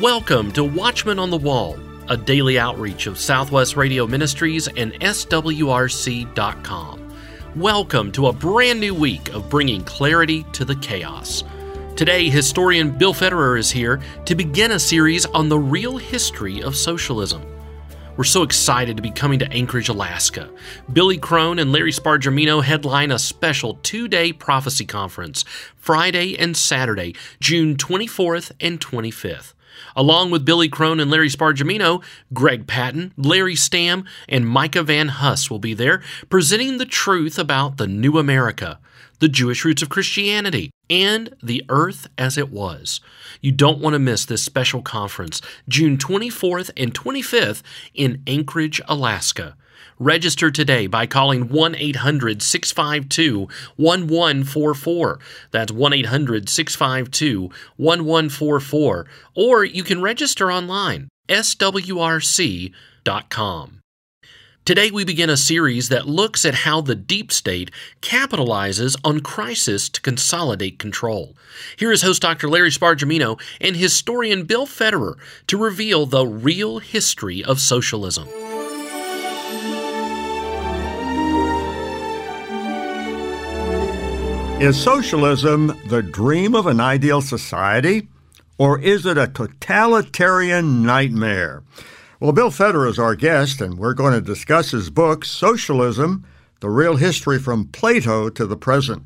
Welcome 0.00 0.52
to 0.52 0.62
Watchman 0.62 1.18
on 1.18 1.30
the 1.30 1.38
Wall, 1.38 1.78
a 2.10 2.18
daily 2.18 2.58
outreach 2.58 3.06
of 3.06 3.18
Southwest 3.18 3.76
Radio 3.76 4.06
Ministries 4.06 4.68
and 4.68 4.92
SWRC.com. 5.00 6.36
Welcome 7.56 8.12
to 8.12 8.26
a 8.26 8.32
brand 8.34 8.78
new 8.78 8.94
week 8.94 9.32
of 9.32 9.48
bringing 9.48 9.82
clarity 9.84 10.44
to 10.52 10.66
the 10.66 10.76
chaos. 10.76 11.44
Today, 11.96 12.28
historian 12.28 12.90
Bill 12.90 13.14
Federer 13.14 13.58
is 13.58 13.70
here 13.70 13.98
to 14.26 14.34
begin 14.34 14.72
a 14.72 14.78
series 14.78 15.24
on 15.24 15.48
the 15.48 15.58
real 15.58 15.96
history 15.96 16.62
of 16.62 16.76
socialism. 16.76 17.40
We're 18.18 18.24
so 18.24 18.42
excited 18.42 18.98
to 18.98 19.02
be 19.02 19.10
coming 19.10 19.38
to 19.38 19.50
Anchorage, 19.50 19.88
Alaska. 19.88 20.50
Billy 20.92 21.16
Crone 21.16 21.58
and 21.58 21.72
Larry 21.72 21.92
Spargimino 21.92 22.62
headline 22.62 23.10
a 23.12 23.18
special 23.18 23.78
two 23.82 24.08
day 24.08 24.30
prophecy 24.34 24.84
conference 24.84 25.42
Friday 25.74 26.38
and 26.38 26.54
Saturday, 26.54 27.14
June 27.40 27.76
24th 27.76 28.52
and 28.60 28.78
25th. 28.78 29.54
Along 29.96 30.30
with 30.30 30.44
Billy 30.44 30.68
Crone 30.68 31.00
and 31.00 31.10
Larry 31.10 31.30
Spargimino, 31.30 32.04
Greg 32.34 32.66
Patton, 32.66 33.14
Larry 33.16 33.54
Stamm, 33.54 34.04
and 34.28 34.46
Micah 34.46 34.82
Van 34.82 35.08
Huss 35.08 35.50
will 35.50 35.58
be 35.58 35.72
there 35.72 36.02
presenting 36.28 36.76
the 36.76 36.84
truth 36.84 37.38
about 37.38 37.78
the 37.78 37.86
new 37.86 38.18
America, 38.18 38.78
the 39.20 39.28
Jewish 39.28 39.64
roots 39.64 39.80
of 39.80 39.88
Christianity, 39.88 40.70
and 40.90 41.34
the 41.42 41.64
earth 41.70 42.08
as 42.18 42.36
it 42.36 42.50
was. 42.50 43.00
You 43.40 43.52
don't 43.52 43.80
want 43.80 43.94
to 43.94 43.98
miss 43.98 44.26
this 44.26 44.42
special 44.42 44.82
conference, 44.82 45.40
June 45.66 45.96
24th 45.96 46.70
and 46.76 46.92
25th 46.92 47.62
in 47.94 48.22
Anchorage, 48.26 48.82
Alaska. 48.86 49.56
Register 49.98 50.50
today 50.50 50.86
by 50.86 51.06
calling 51.06 51.48
1 51.48 51.74
800 51.74 52.42
652 52.42 53.48
1144. 53.76 55.18
That's 55.50 55.72
1 55.72 55.92
800 55.92 56.48
652 56.48 57.42
1144. 57.76 59.06
Or 59.34 59.64
you 59.64 59.82
can 59.82 60.02
register 60.02 60.52
online, 60.52 61.08
swrc.com. 61.28 62.72
Today, 64.66 64.90
we 64.90 65.04
begin 65.04 65.30
a 65.30 65.36
series 65.36 65.90
that 65.90 66.08
looks 66.08 66.44
at 66.44 66.66
how 66.66 66.80
the 66.80 66.96
deep 66.96 67.30
state 67.30 67.70
capitalizes 68.02 68.96
on 69.04 69.20
crisis 69.20 69.88
to 69.88 70.00
consolidate 70.00 70.80
control. 70.80 71.36
Here 71.76 71.92
is 71.92 72.02
host 72.02 72.22
Dr. 72.22 72.48
Larry 72.48 72.70
Spargimino 72.70 73.40
and 73.60 73.76
historian 73.76 74.42
Bill 74.42 74.66
Federer 74.66 75.14
to 75.46 75.56
reveal 75.56 76.04
the 76.04 76.26
real 76.26 76.80
history 76.80 77.44
of 77.44 77.60
socialism. 77.60 78.26
Is 84.58 84.82
socialism 84.82 85.78
the 85.88 86.02
dream 86.02 86.54
of 86.54 86.66
an 86.66 86.80
ideal 86.80 87.20
society, 87.20 88.08
or 88.56 88.80
is 88.80 89.04
it 89.04 89.18
a 89.18 89.26
totalitarian 89.26 90.82
nightmare? 90.82 91.62
Well, 92.20 92.32
Bill 92.32 92.50
Federer 92.50 92.88
is 92.88 92.98
our 92.98 93.14
guest, 93.14 93.60
and 93.60 93.78
we're 93.78 93.92
going 93.92 94.14
to 94.14 94.22
discuss 94.22 94.70
his 94.70 94.88
book, 94.88 95.26
Socialism 95.26 96.24
The 96.60 96.70
Real 96.70 96.96
History 96.96 97.38
from 97.38 97.66
Plato 97.66 98.30
to 98.30 98.46
the 98.46 98.56
Present. 98.56 99.02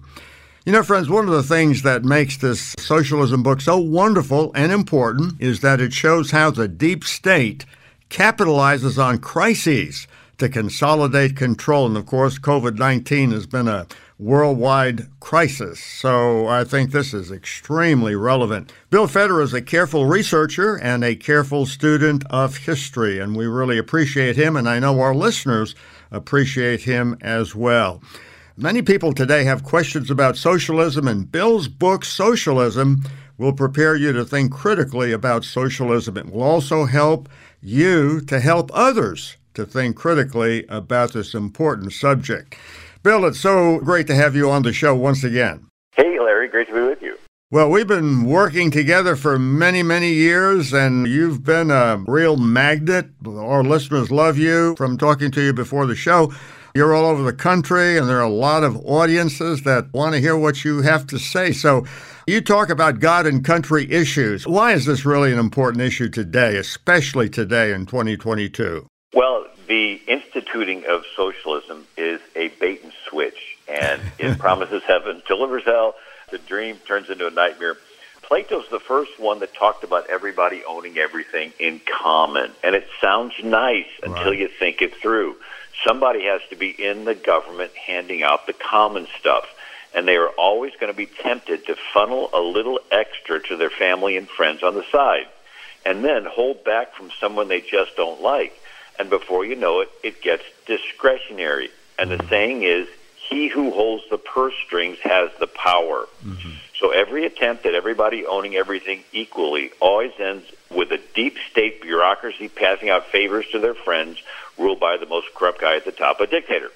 You 0.65 0.71
know, 0.71 0.85
friends, 0.85 1.11
one 1.11 1.27
of 1.27 1.35
the 1.35 1.43
things 1.43 1.83
that 1.83 2.05
makes 2.05 2.37
this 2.37 2.77
socialism 2.79 3.43
book 3.43 3.61
so 3.61 3.77
wonderful 3.77 4.53
and 4.55 4.71
important 4.71 5.35
is 5.41 5.63
that 5.63 5.81
it 5.81 5.93
shows 5.93 6.31
how 6.31 6.53
the 6.53 6.69
deep 6.69 7.03
state 7.03 7.65
capitalizes 8.09 9.05
on 9.05 9.19
crises 9.19 10.07
to 10.41 10.49
consolidate 10.49 11.37
control. 11.37 11.87
And 11.87 11.97
of 11.97 12.07
course, 12.07 12.39
COVID 12.39 12.79
19 12.79 13.31
has 13.31 13.47
been 13.47 13.69
a 13.69 13.87
worldwide 14.21 15.09
crisis. 15.21 15.81
So 15.81 16.47
I 16.47 16.65
think 16.65 16.91
this 16.91 17.15
is 17.15 17.33
extremely 17.33 18.15
relevant. 18.15 18.73
Bill 18.91 19.07
Federer 19.07 19.43
is 19.43 19.55
a 19.55 19.63
careful 19.63 20.05
researcher 20.05 20.77
and 20.77 21.03
a 21.03 21.17
careful 21.17 21.65
student 21.65 22.25
of 22.29 22.59
history, 22.59 23.19
and 23.19 23.35
we 23.35 23.47
really 23.47 23.79
appreciate 23.79 24.37
him, 24.37 24.57
and 24.57 24.69
I 24.69 24.79
know 24.79 25.01
our 25.01 25.15
listeners 25.15 25.75
appreciate 26.11 26.83
him 26.83 27.17
as 27.23 27.55
well. 27.55 28.03
Many 28.59 28.83
people 28.83 29.15
today 29.15 29.45
have 29.45 29.65
questions 29.65 30.11
about 30.11 30.37
socialism, 30.37 31.09
and 31.09 31.33
Bill's 31.33 31.69
book, 31.69 32.05
Socialism, 32.05 33.03
will 33.39 33.55
prepare 33.55 33.97
you 33.97 34.13
to 34.13 34.23
think 34.23 34.53
critically 34.53 35.13
about 35.13 35.45
socialism. 35.45 36.19
It 36.19 36.31
will 36.31 36.43
also 36.43 36.85
help 36.85 37.31
you 37.63 38.21
to 38.23 38.39
help 38.39 38.71
others 38.75 39.39
to 39.55 39.67
think 39.67 39.97
critically 39.97 40.65
about 40.69 41.13
this 41.13 41.35
important 41.35 41.93
subject. 41.93 42.57
Bill, 43.03 43.25
it's 43.25 43.41
so 43.41 43.79
great 43.79 44.07
to 44.09 44.15
have 44.15 44.37
you 44.37 44.51
on 44.51 44.63
the 44.63 44.73
show 44.73 44.95
once 44.95 45.25
again. 45.25 45.67
Hey, 45.93 46.19
Larry, 46.21 46.49
great 46.49 46.69
to 46.69 46.75
be 46.75 46.81
with 46.81 47.03
you. 47.03 47.17
Well, 47.53 47.69
we've 47.69 47.89
been 47.89 48.27
working 48.27 48.71
together 48.71 49.17
for 49.17 49.37
many, 49.37 49.83
many 49.83 50.13
years, 50.13 50.73
and 50.73 51.09
you've 51.09 51.43
been 51.43 51.73
a 51.73 51.97
real 52.07 52.37
magnet. 52.37 53.07
Our 53.27 53.65
listeners 53.65 54.13
love 54.13 54.39
you 54.39 54.77
from 54.77 54.97
talking 54.97 55.33
to 55.33 55.43
you 55.43 55.53
before 55.53 55.87
the 55.87 55.97
show. 55.97 56.33
You're 56.77 56.95
all 56.95 57.07
over 57.07 57.25
the 57.25 57.33
country, 57.33 57.99
and 57.99 58.09
there 58.09 58.19
are 58.19 58.23
a 58.23 58.29
lot 58.29 58.63
of 58.63 58.77
audiences 58.85 59.65
that 59.65 59.93
want 59.93 60.15
to 60.15 60.21
hear 60.21 60.37
what 60.37 60.65
you 60.65 60.83
have 60.83 61.09
to 61.09 61.19
say. 61.19 61.51
So, 61.51 61.85
you 62.29 62.41
talk 62.41 62.71
about 62.71 63.01
God 63.01 63.27
and 63.27 63.45
country 63.45 63.91
issues. 63.91 64.47
Why 64.47 64.73
is 64.73 64.85
this 64.85 65.05
really 65.05 65.33
an 65.33 65.41
important 65.41 65.83
issue 65.83 66.09
today, 66.09 66.57
especially 66.57 67.29
today 67.29 67.73
in 67.73 67.87
2022? 67.87 68.87
Well, 69.13 69.47
the 69.67 70.01
instituting 70.07 70.85
of 70.87 71.05
socialism 71.17 71.85
is 71.97 72.21
a 72.37 72.49
bait 72.61 72.85
and 72.85 72.93
switch, 73.09 73.57
and 73.69 74.01
it 74.19 74.39
promises 74.39 74.83
heaven, 74.87 75.23
delivers 75.27 75.65
hell. 75.65 75.97
The 76.31 76.39
dream 76.39 76.77
turns 76.87 77.11
into 77.11 77.27
a 77.27 77.31
nightmare. 77.31 77.77
Plato's 78.23 78.69
the 78.71 78.79
first 78.79 79.19
one 79.19 79.41
that 79.41 79.53
talked 79.55 79.83
about 79.83 80.09
everybody 80.09 80.63
owning 80.65 80.97
everything 80.97 81.53
in 81.59 81.81
common, 81.81 82.53
and 82.63 82.77
it 82.77 82.87
sounds 83.01 83.35
nice 83.43 83.89
until 84.05 84.33
you 84.33 84.47
think 84.47 84.81
it 84.81 84.95
through. 84.95 85.35
Somebody 85.85 86.27
has 86.27 86.41
to 86.51 86.57
be 86.57 86.71
in 86.71 87.05
the 87.05 87.17
government 87.17 87.73
handing 87.75 88.23
out 88.23 88.47
the 88.47 88.53
common 88.53 89.09
stuff, 89.19 89.47
and 89.93 90.07
they 90.07 90.15
are 90.15 90.29
always 90.29 90.73
going 90.79 90.93
to 90.93 90.97
be 90.97 91.07
tempted 91.07 91.67
to 91.67 91.75
funnel 91.93 92.31
a 92.33 92.41
little 92.41 92.79
extra 92.93 93.43
to 93.49 93.57
their 93.57 93.71
family 93.71 94.17
and 94.17 94.29
friends 94.29 94.63
on 94.63 94.75
the 94.75 94.85
side, 94.93 95.27
and 95.85 96.05
then 96.05 96.25
hold 96.25 96.63
back 96.63 96.95
from 96.95 97.11
someone 97.19 97.49
they 97.49 97.61
just 97.61 97.97
don't 97.97 98.23
like 98.23 98.60
and 99.01 99.09
before 99.09 99.47
you 99.47 99.57
know 99.57 99.81
it, 99.81 99.91
it 100.03 100.21
gets 100.21 100.45
discretionary. 100.67 101.71
And 101.99 102.11
the 102.11 102.17
mm-hmm. 102.17 102.29
saying 102.29 102.63
is, 102.65 102.87
he 103.17 103.49
who 103.49 103.71
holds 103.71 104.05
the 104.11 104.19
purse 104.19 104.55
strings 104.67 104.99
has 104.99 105.31
the 105.41 105.47
power. 105.47 106.07
Mm-hmm. 106.25 106.51
So 106.79 106.91
every 106.91 107.25
attempt 107.25 107.65
at 107.65 107.75
everybody 107.75 108.27
owning 108.27 108.57
everything 108.57 109.05
equally 109.13 109.71
always 109.81 110.13
ends 110.19 110.45
with 110.71 110.91
a 110.93 111.01
deep 111.15 111.37
state 111.51 111.81
bureaucracy 111.81 112.49
passing 112.49 112.91
out 112.91 113.07
favors 113.07 113.47
to 113.53 113.59
their 113.59 113.75
friends, 113.75 114.19
ruled 114.59 114.81
by 114.81 114.97
the 114.99 115.07
most 115.07 115.29
corrupt 115.35 115.61
guy 115.61 115.77
at 115.77 115.85
the 115.85 115.93
top, 115.93 116.21
a 116.21 116.27
dictator. 116.27 116.71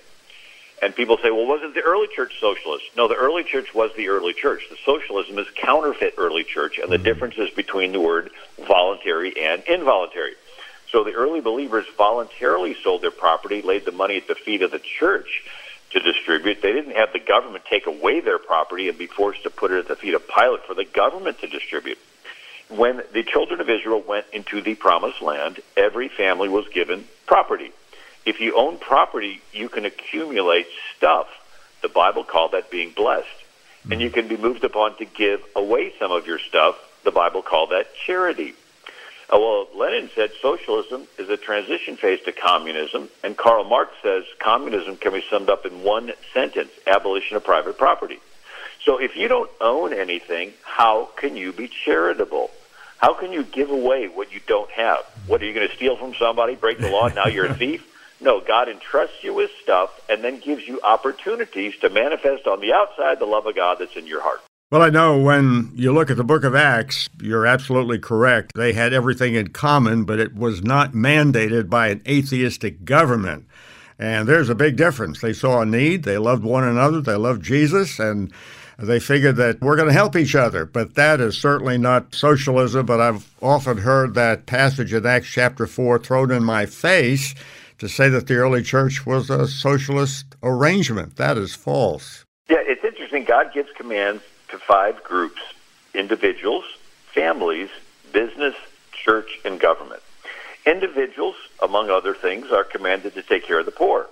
And 0.83 0.95
people 0.95 1.19
say, 1.19 1.31
well, 1.31 1.47
wasn't 1.47 1.75
the 1.75 1.83
early 1.83 2.09
church 2.09 2.41
socialist? 2.41 2.85
No, 2.97 3.09
the 3.09 3.15
early 3.15 3.45
church 3.45 3.75
was 3.75 3.91
the 3.97 4.09
early 4.09 4.33
church. 4.33 4.69
The 4.71 4.77
socialism 4.85 5.39
is 5.39 5.47
counterfeit 5.57 6.15
early 6.19 6.45
church, 6.45 6.79
and 6.79 6.91
the 6.91 6.97
mm-hmm. 6.97 7.05
difference 7.05 7.37
is 7.37 7.51
between 7.51 7.93
the 7.93 8.01
word 8.01 8.31
voluntary 8.67 9.35
and 9.41 9.63
involuntary. 9.65 10.35
So 10.95 11.03
the 11.03 11.15
early 11.15 11.41
believers 11.41 11.87
voluntarily 11.99 12.77
sold 12.85 13.03
their 13.03 13.11
property, 13.11 13.63
laid 13.63 13.85
the 13.85 13.91
money 13.91 14.17
at 14.17 14.29
the 14.29 14.37
feet 14.37 14.63
of 14.63 14.71
the 14.71 14.79
church 14.79 15.43
to 15.91 15.99
distribute. 15.99 16.63
They 16.63 16.73
didn't 16.73 16.95
have 16.95 17.13
the 17.13 17.19
government 17.19 17.65
take 17.69 17.89
away 17.89 18.21
their 18.21 18.39
property 18.39 18.89
and 18.89 18.97
be 18.97 19.09
forced 19.09 19.43
to 19.43 19.51
put 19.51 19.73
it 19.73 19.81
at 19.81 19.89
the 19.89 19.97
feet 19.97 20.15
of 20.15 20.23
Pilate 20.29 20.63
for 20.69 20.75
the 20.75 20.85
government 20.85 21.41
to 21.41 21.49
distribute. 21.49 21.99
When 22.69 23.03
the 23.13 23.25
children 23.25 23.61
of 23.61 23.69
Israel 23.69 24.05
went 24.07 24.27
into 24.33 24.61
the 24.61 24.77
promised 24.77 25.21
land, 25.21 25.59
every 25.77 26.07
family 26.07 26.49
was 26.49 26.69
given 26.69 27.09
property. 27.27 27.73
If 28.25 28.39
you 28.39 28.57
own 28.57 28.79
property, 28.79 29.43
you 29.53 29.69
can 29.69 29.85
accumulate 29.85 30.69
stuff. 30.97 31.27
The 31.83 31.89
Bible 31.89 32.23
called 32.23 32.53
that 32.53 32.71
being 32.71 32.91
blessed. 32.91 33.27
And 33.91 34.01
you 34.01 34.11
hmm. 34.11 34.15
can 34.15 34.29
be 34.29 34.37
moved 34.37 34.63
upon 34.63 34.97
to 34.99 35.05
give 35.05 35.43
away 35.57 35.93
some 35.99 36.13
of 36.13 36.29
your 36.29 36.39
stuff. 36.39 36.77
The 37.03 37.11
Bible 37.11 37.43
called 37.43 37.71
that 37.71 37.97
charity. 38.07 38.55
Uh, 39.35 39.39
well, 39.41 39.67
Lenin 39.75 40.09
said 40.15 40.31
socialism 40.41 41.09
is 41.19 41.29
a 41.29 41.37
transition 41.37 41.97
phase 41.97 42.21
to 42.25 42.31
communism, 42.31 43.09
and 43.25 43.37
Karl 43.37 43.65
Marx 43.65 43.91
says 44.01 44.23
communism 44.39 44.97
can 44.97 45.13
be 45.13 45.25
summed 45.29 45.51
up 45.51 45.67
in 45.67 45.83
one 45.83 46.13
sentence 46.33 46.71
abolition 46.87 47.37
of 47.37 47.43
private 47.43 47.77
property. 47.77 48.21
So 48.85 48.99
if 48.99 49.17
you 49.17 49.27
don't 49.27 49.51
own 49.61 49.93
anything, 49.93 50.53
how 50.63 51.09
can 51.17 51.37
you 51.37 51.53
be 51.53 51.67
charitable? 51.67 52.51
How 52.99 53.15
can 53.15 53.33
you 53.33 53.43
give 53.43 53.71
away 53.71 54.07
what 54.07 54.33
you 54.33 54.41
don't 54.47 54.71
have? 54.71 55.01
What 55.27 55.43
are 55.43 55.47
you 55.47 55.53
going 55.53 55.69
to 55.69 55.75
steal 55.75 55.97
from 55.97 56.15
somebody, 56.15 56.55
break 56.55 56.79
the 56.79 56.91
law, 56.91 57.09
now 57.09 57.27
you're 57.27 57.47
a 57.47 57.55
thief? 57.55 57.85
No, 58.21 58.41
God 58.41 58.69
entrusts 58.69 59.25
you 59.25 59.35
with 59.35 59.51
stuff 59.63 59.91
and 60.09 60.23
then 60.23 60.39
gives 60.39 60.67
you 60.69 60.81
opportunities 60.83 61.75
to 61.81 61.91
manifest 61.91 62.47
on 62.47 62.61
the 62.61 62.73
outside 62.73 63.19
the 63.19 63.27
love 63.27 63.47
of 63.47 63.57
God 63.57 63.79
that's 63.81 63.97
in 63.97 64.07
your 64.07 64.23
heart. 64.23 64.41
Well, 64.75 64.83
I 64.83 64.91
know 64.91 65.17
when 65.17 65.71
you 65.77 65.93
look 65.93 66.11
at 66.11 66.17
the 66.17 66.25
book 66.25 66.43
of 66.43 66.57
Acts, 66.57 67.09
you're 67.23 67.47
absolutely 67.47 68.01
correct. 68.01 68.51
They 68.57 68.73
had 68.73 68.93
everything 68.93 69.37
in 69.37 69.51
common, 69.51 70.03
but 70.03 70.19
it 70.19 70.35
was 70.35 70.65
not 70.65 70.95
mandated 70.95 71.71
by 71.71 71.91
an 71.91 72.03
atheistic 72.09 72.85
government. 72.85 73.47
And 74.01 74.29
there's 74.29 74.49
a 74.49 74.55
big 74.57 74.75
difference. 74.75 75.21
They 75.21 75.33
saw 75.33 75.61
a 75.61 75.65
need, 75.65 76.03
they 76.03 76.19
loved 76.19 76.43
one 76.43 76.65
another, 76.65 77.01
they 77.01 77.15
loved 77.15 77.45
Jesus, 77.45 78.01
and 78.01 78.33
They 78.77 78.99
figured 78.99 79.37
that 79.37 79.61
we're 79.61 79.77
going 79.77 79.87
to 79.87 79.95
help 79.95 80.17
each 80.17 80.35
other, 80.35 80.65
but 80.65 80.97
that 80.97 81.21
is 81.21 81.39
certainly 81.39 81.79
not 81.79 82.13
socialism. 82.13 82.85
But 82.85 83.01
I've 83.01 83.33
often 83.41 83.79
heard 83.79 84.15
that 84.15 84.47
passage 84.47 84.93
in 84.93 85.07
Acts 85.07 85.29
chapter 85.29 85.69
4 85.69 86.01
thrown 86.01 86.33
in 86.33 86.43
my 86.43 86.67
face 86.67 87.37
to 87.79 87.89
say 87.89 88.09
that 88.09 88.27
the 88.27 88.35
early 88.35 88.65
church 88.65 89.07
was 89.07 89.31
a 89.31 89.47
socialist 89.47 90.35
arrangement. 90.43 91.15
That 91.15 91.39
is 91.39 91.55
false. 91.55 92.25
Yeah, 92.49 92.57
it's 92.67 92.85
interesting. 92.85 93.25
God 93.25 93.53
gives 93.55 93.71
commands 93.77 94.23
to 94.55 94.61
five 94.61 95.03
groups 95.03 95.41
individuals, 95.95 96.65
families, 97.13 97.69
business, 98.13 98.55
church, 98.93 99.41
and 99.45 99.59
government. 99.61 100.01
Individuals, 100.65 101.35
among 101.63 101.91
other 101.91 102.15
things, 102.15 102.51
are 102.51 102.65
commanded 102.65 103.15
to 103.15 103.23
take 103.23 103.45
care 103.45 103.59
of 103.59 103.67
the 103.67 103.73
poor. 103.73 104.07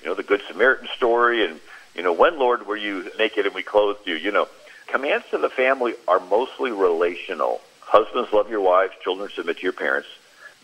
You 0.00 0.06
know, 0.06 0.14
the 0.14 0.22
Good 0.22 0.42
Samaritan 0.48 0.88
story 0.96 1.46
and, 1.46 1.60
you 1.94 2.02
know, 2.02 2.12
when, 2.12 2.38
Lord, 2.38 2.66
were 2.66 2.76
you 2.76 3.10
naked 3.18 3.46
and 3.46 3.54
we 3.54 3.62
clothed 3.62 4.06
you? 4.06 4.14
You 4.14 4.32
know, 4.32 4.48
commands 4.86 5.26
to 5.30 5.38
the 5.38 5.50
family 5.50 5.94
are 6.08 6.20
mostly 6.20 6.72
relational. 6.72 7.60
Husbands, 7.80 8.32
love 8.32 8.50
your 8.50 8.60
wives. 8.62 8.92
Children, 9.02 9.30
submit 9.34 9.58
to 9.58 9.62
your 9.62 9.72
parents. 9.72 10.08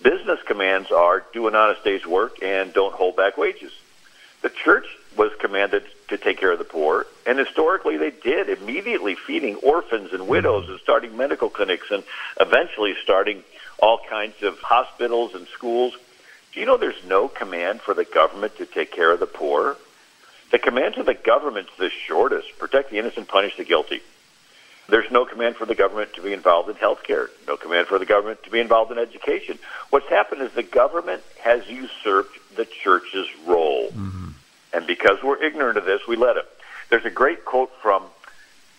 Business 0.03 0.41
commands 0.47 0.91
are 0.91 1.25
do 1.33 1.49
an 1.49 1.55
honest 1.55 1.85
day's 1.85 2.07
work 2.07 2.43
and 2.43 2.73
don't 2.73 2.95
hold 2.95 3.17
back 3.17 3.37
wages. 3.37 3.73
The 4.43 4.51
church 4.51 4.87
was 5.17 5.33
commanded 5.39 5.85
to 6.09 6.17
take 6.17 6.39
care 6.39 6.53
of 6.53 6.59
the 6.59 6.65
poor, 6.65 7.07
and 7.27 7.39
historically 7.39 7.97
they 7.97 8.11
did, 8.11 8.49
immediately 8.49 9.15
feeding 9.15 9.57
orphans 9.57 10.13
and 10.13 10.27
widows 10.27 10.69
and 10.69 10.81
starting 10.81 11.17
medical 11.17 11.51
clinics 11.51 11.91
and 11.91 12.03
eventually 12.41 12.95
starting 13.03 13.43
all 13.79 14.01
kinds 14.09 14.43
of 14.43 14.59
hospitals 14.61 15.35
and 15.35 15.47
schools. 15.49 15.97
Do 16.53 16.61
you 16.61 16.67
know 16.67 16.77
there's 16.77 17.05
no 17.07 17.29
command 17.29 17.81
for 17.81 17.95
the 17.95 18.05
government 18.05 18.57
to 18.57 18.67
take 18.67 18.91
care 18.91 19.13
of 19.13 19.21
the 19.21 19.27
poor? 19.27 19.77
The 20.51 20.59
command 20.59 20.95
to 20.95 21.03
the 21.03 21.15
government's 21.15 21.77
the 21.79 21.91
shortest 21.91 22.59
protect 22.59 22.91
the 22.91 22.99
innocent, 22.99 23.29
punish 23.29 23.57
the 23.57 23.65
guilty. 23.65 24.01
There's 24.89 25.11
no 25.11 25.27
command 25.27 25.57
for 25.57 25.67
the 25.67 25.75
government 25.75 26.15
to 26.15 26.23
be 26.23 26.33
involved 26.33 26.71
in 26.71 26.77
health 26.77 27.03
care, 27.03 27.29
no 27.47 27.59
command 27.59 27.89
for 27.89 27.99
the 27.99 28.07
government 28.07 28.43
to 28.45 28.51
be 28.51 28.59
involved 28.59 28.91
in 28.91 28.99
education. 28.99 29.59
What's 29.91 30.09
happened 30.09 30.41
is 30.41 30.53
the 30.53 30.63
government 30.63 31.23
has 31.41 31.69
usurped 31.69 32.39
the 32.57 32.65
church's 32.65 33.29
role. 33.47 33.89
Mm-hmm. 33.89 34.18
And 34.73 34.87
because 34.87 35.23
we're 35.23 35.43
ignorant 35.43 35.79
of 35.79 35.85
this, 35.85 36.07
we 36.07 36.17
let 36.17 36.37
it. 36.37 36.47
There's 36.91 37.05
a 37.05 37.11
great 37.11 37.45
quote 37.45 37.73
from 37.83 38.05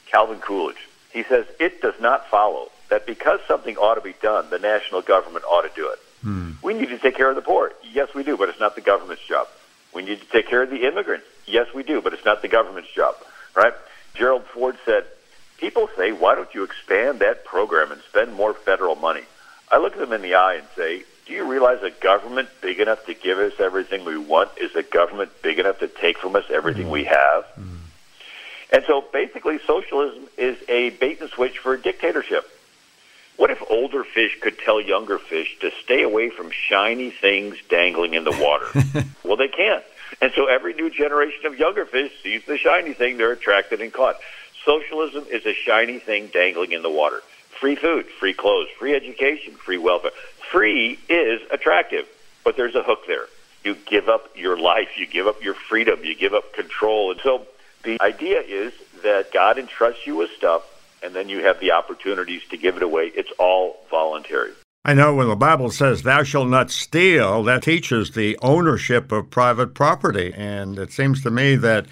Calvin 0.07 0.39
Coolidge. 0.39 0.87
He 1.11 1.23
says, 1.23 1.45
It 1.59 1.81
does 1.81 1.99
not 1.99 2.27
follow 2.29 2.69
that 2.89 3.05
because 3.05 3.39
something 3.47 3.77
ought 3.77 3.95
to 3.95 4.01
be 4.01 4.15
done, 4.21 4.49
the 4.49 4.59
national 4.59 5.01
government 5.01 5.45
ought 5.45 5.61
to 5.61 5.71
do 5.75 5.89
it. 5.89 5.99
Mm. 6.25 6.61
We 6.61 6.73
need 6.73 6.89
to 6.89 6.97
take 6.97 7.15
care 7.15 7.29
of 7.29 7.35
the 7.35 7.41
poor. 7.41 7.71
Yes, 7.91 8.13
we 8.13 8.23
do, 8.23 8.37
but 8.37 8.49
it's 8.49 8.59
not 8.59 8.75
the 8.75 8.81
government's 8.81 9.25
job. 9.25 9.47
We 9.93 10.03
need 10.03 10.19
to 10.21 10.27
take 10.27 10.47
care 10.47 10.63
of 10.63 10.69
the 10.69 10.87
immigrants. 10.87 11.25
Yes, 11.45 11.67
we 11.73 11.83
do, 11.83 12.01
but 12.01 12.13
it's 12.13 12.25
not 12.25 12.41
the 12.41 12.47
government's 12.47 12.91
job, 12.91 13.15
right? 13.55 13.73
Gerald 14.13 14.43
Ford 14.45 14.77
said, 14.85 15.05
People 15.57 15.89
say, 15.97 16.13
why 16.13 16.35
don't 16.35 16.53
you 16.53 16.63
expand 16.63 17.19
that 17.19 17.43
program 17.43 17.91
and 17.91 18.01
spend 18.03 18.33
more 18.33 18.53
federal 18.53 18.95
money? 18.95 19.23
I 19.69 19.77
look 19.77 19.93
at 19.93 19.99
them 19.99 20.13
in 20.13 20.21
the 20.21 20.35
eye 20.35 20.55
and 20.55 20.67
say, 20.75 21.03
do 21.29 21.35
you 21.35 21.49
realize 21.49 21.83
a 21.83 21.91
government 21.91 22.49
big 22.59 22.79
enough 22.79 23.05
to 23.05 23.13
give 23.13 23.37
us 23.37 23.53
everything 23.59 24.03
we 24.03 24.17
want 24.17 24.49
is 24.57 24.75
a 24.75 24.81
government 24.81 25.29
big 25.43 25.59
enough 25.59 25.77
to 25.77 25.87
take 25.87 26.17
from 26.17 26.35
us 26.35 26.43
everything 26.49 26.83
mm-hmm. 26.83 26.91
we 26.91 27.03
have? 27.03 27.43
Mm-hmm. 27.45 27.75
And 28.73 28.83
so 28.87 29.05
basically, 29.13 29.59
socialism 29.59 30.27
is 30.37 30.57
a 30.67 30.89
bait 30.89 31.21
and 31.21 31.29
switch 31.29 31.59
for 31.59 31.77
dictatorship. 31.77 32.49
What 33.37 33.51
if 33.51 33.61
older 33.69 34.03
fish 34.03 34.39
could 34.41 34.57
tell 34.57 34.81
younger 34.81 35.19
fish 35.19 35.55
to 35.59 35.71
stay 35.83 36.01
away 36.01 36.31
from 36.31 36.49
shiny 36.49 37.11
things 37.11 37.57
dangling 37.69 38.15
in 38.15 38.23
the 38.23 38.31
water? 38.31 38.67
well, 39.23 39.37
they 39.37 39.47
can't. 39.47 39.83
And 40.21 40.31
so 40.35 40.47
every 40.47 40.73
new 40.73 40.89
generation 40.89 41.45
of 41.45 41.59
younger 41.59 41.85
fish 41.85 42.11
sees 42.23 42.43
the 42.45 42.57
shiny 42.57 42.93
thing, 42.93 43.17
they're 43.17 43.31
attracted 43.31 43.81
and 43.81 43.93
caught. 43.93 44.17
Socialism 44.65 45.25
is 45.31 45.45
a 45.45 45.53
shiny 45.53 45.99
thing 45.99 46.27
dangling 46.33 46.71
in 46.71 46.81
the 46.81 46.89
water. 46.89 47.21
Free 47.59 47.75
food, 47.75 48.05
free 48.19 48.33
clothes, 48.33 48.69
free 48.77 48.95
education, 48.95 49.53
free 49.55 49.77
welfare. 49.77 50.11
Free 50.51 50.97
is 51.09 51.41
attractive, 51.51 52.07
but 52.45 52.55
there's 52.55 52.75
a 52.75 52.83
hook 52.83 53.05
there. 53.05 53.25
You 53.65 53.75
give 53.85 54.07
up 54.07 54.29
your 54.37 54.57
life, 54.57 54.97
you 54.97 55.05
give 55.05 55.27
up 55.27 55.43
your 55.43 55.53
freedom, 55.53 56.03
you 56.03 56.15
give 56.15 56.33
up 56.33 56.53
control. 56.53 57.11
And 57.11 57.19
so 57.21 57.45
the 57.83 58.01
idea 58.01 58.39
is 58.39 58.71
that 59.03 59.33
God 59.33 59.57
entrusts 59.57 60.07
you 60.07 60.15
with 60.15 60.31
stuff, 60.31 60.63
and 61.03 61.13
then 61.13 61.27
you 61.27 61.43
have 61.43 61.59
the 61.59 61.71
opportunities 61.71 62.43
to 62.49 62.57
give 62.57 62.77
it 62.77 62.83
away. 62.83 63.11
It's 63.13 63.31
all 63.37 63.85
voluntary. 63.89 64.51
I 64.85 64.93
know 64.93 65.13
when 65.13 65.27
the 65.27 65.35
Bible 65.35 65.69
says, 65.69 66.03
Thou 66.03 66.23
shalt 66.23 66.47
not 66.47 66.71
steal, 66.71 67.43
that 67.43 67.63
teaches 67.63 68.11
the 68.11 68.37
ownership 68.41 69.11
of 69.11 69.29
private 69.29 69.73
property. 69.73 70.33
And 70.33 70.79
it 70.79 70.93
seems 70.93 71.21
to 71.23 71.29
me 71.29 71.57
that 71.57 71.85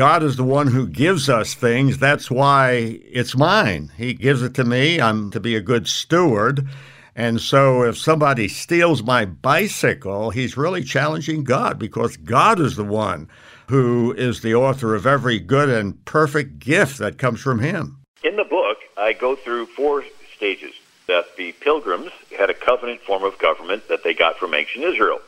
God 0.00 0.22
is 0.22 0.36
the 0.36 0.44
one 0.44 0.68
who 0.68 0.86
gives 0.86 1.28
us 1.28 1.52
things. 1.52 1.98
That's 1.98 2.30
why 2.30 3.00
it's 3.04 3.36
mine. 3.36 3.92
He 3.98 4.14
gives 4.14 4.40
it 4.40 4.54
to 4.54 4.64
me. 4.64 4.98
I'm 4.98 5.30
to 5.32 5.40
be 5.40 5.54
a 5.54 5.60
good 5.60 5.86
steward. 5.86 6.66
And 7.14 7.38
so 7.38 7.82
if 7.82 7.98
somebody 7.98 8.48
steals 8.48 9.02
my 9.02 9.26
bicycle, 9.26 10.30
he's 10.30 10.56
really 10.56 10.82
challenging 10.84 11.44
God 11.44 11.78
because 11.78 12.16
God 12.16 12.60
is 12.60 12.76
the 12.76 12.84
one 12.84 13.28
who 13.68 14.14
is 14.14 14.40
the 14.40 14.54
author 14.54 14.94
of 14.94 15.06
every 15.06 15.38
good 15.38 15.68
and 15.68 16.02
perfect 16.06 16.60
gift 16.60 16.96
that 16.96 17.18
comes 17.18 17.42
from 17.42 17.58
him. 17.58 17.98
In 18.24 18.36
the 18.36 18.44
book, 18.44 18.78
I 18.96 19.12
go 19.12 19.36
through 19.36 19.66
four 19.66 20.02
stages 20.34 20.72
that 21.08 21.36
the 21.36 21.52
pilgrims 21.52 22.10
had 22.38 22.48
a 22.48 22.54
covenant 22.54 23.02
form 23.02 23.22
of 23.22 23.36
government 23.36 23.88
that 23.88 24.02
they 24.02 24.14
got 24.14 24.38
from 24.38 24.54
ancient 24.54 24.82
Israel. 24.82 25.20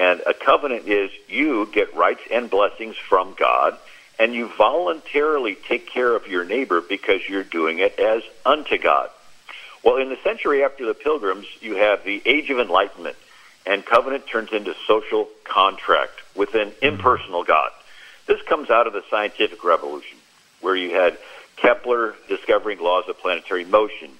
And 0.00 0.20
a 0.26 0.34
covenant 0.34 0.88
is 0.88 1.12
you 1.28 1.70
get 1.72 1.94
rights 1.94 2.22
and 2.32 2.50
blessings 2.50 2.96
from 2.96 3.36
God 3.38 3.78
and 4.20 4.34
you 4.34 4.48
voluntarily 4.58 5.54
take 5.54 5.88
care 5.88 6.14
of 6.14 6.28
your 6.28 6.44
neighbor 6.44 6.82
because 6.82 7.22
you're 7.26 7.42
doing 7.42 7.78
it 7.78 7.98
as 7.98 8.22
unto 8.44 8.76
God. 8.76 9.08
Well, 9.82 9.96
in 9.96 10.10
the 10.10 10.18
century 10.22 10.62
after 10.62 10.84
the 10.84 10.92
Pilgrims, 10.92 11.46
you 11.62 11.76
have 11.76 12.04
the 12.04 12.20
Age 12.26 12.50
of 12.50 12.58
Enlightenment, 12.58 13.16
and 13.64 13.84
covenant 13.84 14.26
turns 14.26 14.52
into 14.52 14.74
social 14.86 15.26
contract 15.44 16.20
with 16.36 16.54
an 16.54 16.68
mm-hmm. 16.68 16.84
impersonal 16.84 17.44
God. 17.44 17.70
This 18.26 18.42
comes 18.42 18.68
out 18.68 18.86
of 18.86 18.92
the 18.92 19.02
scientific 19.08 19.64
revolution, 19.64 20.18
where 20.60 20.76
you 20.76 20.90
had 20.90 21.16
Kepler 21.56 22.14
discovering 22.28 22.78
laws 22.78 23.04
of 23.08 23.18
planetary 23.18 23.64
motion, 23.64 24.10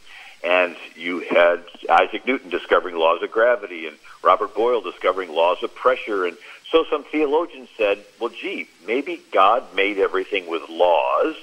and 0.43 0.77
you 0.97 1.21
had 1.21 1.63
Isaac 1.91 2.27
Newton 2.27 2.49
discovering 2.49 2.97
laws 2.97 3.23
of 3.23 3.31
gravity, 3.31 3.87
and 3.87 3.99
Robert 4.23 4.55
Boyle 4.55 4.81
discovering 4.81 5.31
laws 5.31 5.63
of 5.63 5.75
pressure, 5.75 6.25
and 6.25 6.39
so 6.71 6.85
some 6.89 7.05
theologians 7.05 7.69
said, 7.77 7.99
well, 8.21 8.31
gee, 8.31 8.69
maybe 8.87 9.21
God 9.33 9.75
made 9.75 9.99
everything 9.99 10.49
with 10.49 10.69
laws. 10.69 11.35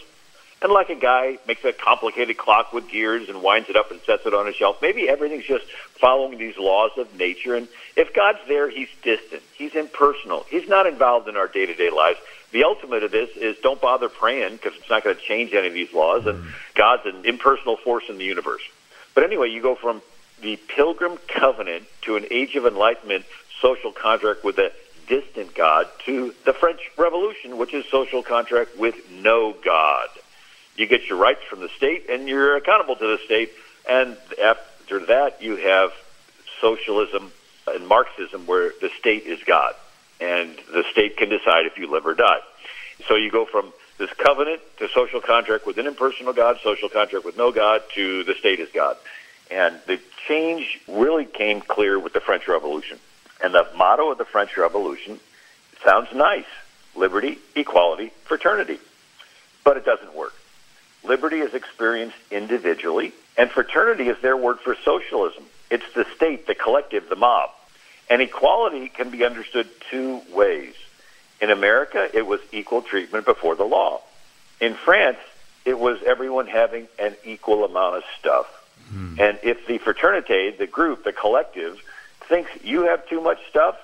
And 0.62 0.72
like 0.72 0.90
a 0.90 0.96
guy 0.96 1.38
makes 1.48 1.64
a 1.66 1.74
complicated 1.74 2.38
clock 2.38 2.74
with 2.74 2.90
gears 2.90 3.30
and 3.30 3.44
winds 3.44 3.70
it 3.70 3.76
up 3.76 3.92
and 3.92 4.02
sets 4.02 4.26
it 4.26 4.34
on 4.34 4.48
a 4.48 4.54
shelf, 4.54 4.82
maybe 4.82 5.08
everything's 5.08 5.46
just 5.46 5.66
following 6.00 6.38
these 6.38 6.58
laws 6.58 6.92
of 6.98 7.14
nature. 7.16 7.56
And 7.56 7.68
if 7.96 8.14
God's 8.14 8.40
there, 8.48 8.70
he's 8.70 8.88
distant. 9.04 9.44
He's 9.56 9.76
impersonal. 9.76 10.46
He's 10.50 10.68
not 10.68 10.88
involved 10.88 11.28
in 11.28 11.36
our 11.36 11.48
day 11.48 11.66
to 11.68 11.76
day 11.76 11.92
lives. 11.92 12.20
The 12.52 12.64
ultimate 12.64 13.04
of 13.04 13.12
this 13.12 13.30
is 13.36 13.58
don't 13.58 13.82
bother 13.82 14.10
praying 14.10 14.54
because 14.54 14.74
it's 14.78 14.90
not 14.90 15.04
going 15.04 15.16
to 15.16 15.22
change 15.22 15.54
any 15.54 15.68
of 15.68 15.74
these 15.74 15.94
laws. 15.94 16.26
And 16.26 16.44
mm. 16.44 16.52
God's 16.74 17.06
an 17.06 17.26
impersonal 17.26 17.78
force 17.78 18.06
in 18.10 18.18
the 18.18 18.26
universe. 18.26 18.64
But 19.14 19.26
anyway, 19.26 19.50
you 19.50 19.62
go 19.62 19.76
from 19.76 20.02
the 20.42 20.56
Pilgrim 20.56 21.18
Covenant 21.28 21.86
to 22.04 22.16
an 22.16 22.26
Age 22.32 22.56
of 22.56 22.66
Enlightenment 22.66 23.26
social 23.62 23.92
contract 23.92 24.44
with 24.44 24.58
a 24.60 24.72
distant 25.08 25.56
God 25.56 25.88
to 26.06 26.34
the 26.46 26.54
French 26.54 26.80
Revolution, 26.98 27.58
which 27.58 27.74
is 27.74 27.86
social 27.90 28.24
contract 28.24 28.78
with 28.78 28.96
no 29.12 29.56
God. 29.64 30.10
You 30.76 30.86
get 30.86 31.08
your 31.08 31.18
rights 31.18 31.42
from 31.50 31.60
the 31.60 31.70
state 31.70 32.10
and 32.10 32.28
you're 32.28 32.56
accountable 32.56 32.96
to 32.96 33.08
the 33.08 33.20
state. 33.26 33.52
And 33.90 34.18
after 34.44 35.06
that, 35.08 35.42
you 35.42 35.56
have 35.56 35.92
socialism 36.62 37.32
and 37.68 37.88
Marxism 37.88 38.46
where 38.46 38.72
the 38.82 38.90
state 39.00 39.24
is 39.24 39.40
God 39.44 39.74
and 40.20 40.56
the 40.72 40.84
state 40.92 41.18
can 41.18 41.30
decide 41.30 41.66
if 41.66 41.78
you 41.78 41.90
live 41.90 42.06
or 42.06 42.14
die. 42.14 42.40
So 43.08 43.16
you 43.16 43.32
go 43.32 43.46
from 43.46 43.74
this 43.98 44.12
covenant 44.14 44.62
to 44.78 44.88
social 44.90 45.22
contract 45.22 45.66
with 45.66 45.78
an 45.78 45.88
impersonal 45.88 46.34
God, 46.34 46.60
social 46.64 46.90
contract 46.90 47.26
with 47.26 47.38
no 47.38 47.52
God, 47.52 47.82
to 47.96 48.24
the 48.24 48.36
state 48.36 48.60
is 48.60 48.70
God. 48.74 48.98
And 49.50 49.80
the 49.88 50.00
change 50.28 50.80
really 50.88 51.26
came 51.26 51.62
clear 51.62 51.98
with 51.98 52.14
the 52.14 52.20
French 52.20 52.48
Revolution. 52.48 53.00
And 53.44 53.54
the 53.54 53.68
motto 53.76 54.12
of 54.12 54.18
the 54.18 54.26
French 54.26 54.58
Revolution 54.58 55.20
sounds 55.84 56.10
nice 56.14 56.46
liberty, 56.96 57.38
equality, 57.56 58.12
fraternity. 58.26 58.80
But 59.64 59.78
it 59.78 59.86
doesn't 59.86 60.16
work. 60.16 60.34
Liberty 61.04 61.40
is 61.40 61.54
experienced 61.54 62.18
individually, 62.32 63.14
and 63.38 63.50
fraternity 63.50 64.10
is 64.10 64.18
their 64.22 64.36
word 64.36 64.60
for 64.60 64.76
socialism. 64.84 65.46
It's 65.70 65.86
the 65.94 66.06
state, 66.16 66.48
the 66.48 66.56
collective, 66.56 67.08
the 67.10 67.16
mob. 67.16 67.52
And 68.10 68.22
equality 68.22 68.90
can 68.90 69.10
be 69.10 69.24
understood 69.24 69.70
two 69.92 70.22
ways. 70.34 70.74
In 71.40 71.52
America, 71.52 72.10
it 72.14 72.26
was 72.26 72.40
equal 72.52 72.82
treatment 72.82 73.26
before 73.26 73.56
the 73.56 73.64
law. 73.64 74.02
In 74.60 74.74
France, 74.74 75.20
it 75.66 75.78
was 75.78 76.00
everyone 76.04 76.48
having 76.48 76.88
an 76.98 77.16
equal 77.24 77.64
amount 77.64 77.98
of 77.98 78.04
stuff. 78.20 78.48
Hmm. 78.90 79.16
And 79.20 79.40
if 79.44 79.68
the 79.68 79.78
fraternity, 79.78 80.52
the 80.52 80.68
group, 80.68 81.04
the 81.04 81.12
collective, 81.12 81.80
thinks 82.28 82.50
you 82.64 82.84
have 82.84 83.08
too 83.08 83.22
much 83.22 83.40
stuff, 83.50 83.78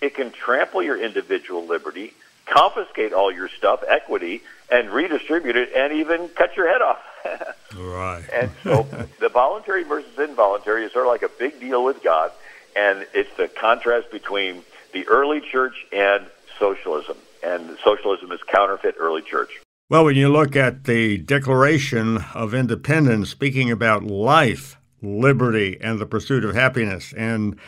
it 0.00 0.14
can 0.14 0.30
trample 0.30 0.82
your 0.82 1.00
individual 1.02 1.66
liberty, 1.66 2.14
confiscate 2.46 3.12
all 3.12 3.30
your 3.30 3.48
stuff, 3.48 3.82
equity, 3.86 4.42
and 4.70 4.90
redistribute 4.90 5.56
it, 5.56 5.72
and 5.74 5.92
even 5.92 6.28
cut 6.28 6.56
your 6.56 6.68
head 6.68 6.82
off. 6.82 7.02
right. 7.76 8.24
And 8.32 8.50
so 8.62 8.86
the 9.18 9.28
voluntary 9.28 9.84
versus 9.84 10.18
involuntary 10.18 10.84
is 10.84 10.92
sort 10.92 11.06
of 11.06 11.12
like 11.12 11.22
a 11.22 11.28
big 11.28 11.60
deal 11.60 11.84
with 11.84 12.02
God, 12.02 12.32
and 12.74 13.06
it's 13.12 13.34
the 13.36 13.48
contrast 13.48 14.10
between 14.10 14.62
the 14.92 15.06
early 15.08 15.40
church 15.40 15.86
and 15.92 16.26
socialism. 16.58 17.16
And 17.42 17.78
socialism 17.82 18.32
is 18.32 18.40
counterfeit 18.42 18.96
early 18.98 19.22
church. 19.22 19.60
Well, 19.88 20.04
when 20.04 20.14
you 20.14 20.28
look 20.28 20.54
at 20.54 20.84
the 20.84 21.18
Declaration 21.18 22.24
of 22.34 22.54
Independence, 22.54 23.30
speaking 23.30 23.70
about 23.70 24.04
life, 24.04 24.76
liberty, 25.02 25.78
and 25.80 25.98
the 25.98 26.06
pursuit 26.06 26.44
of 26.44 26.54
happiness, 26.54 27.12
and 27.16 27.58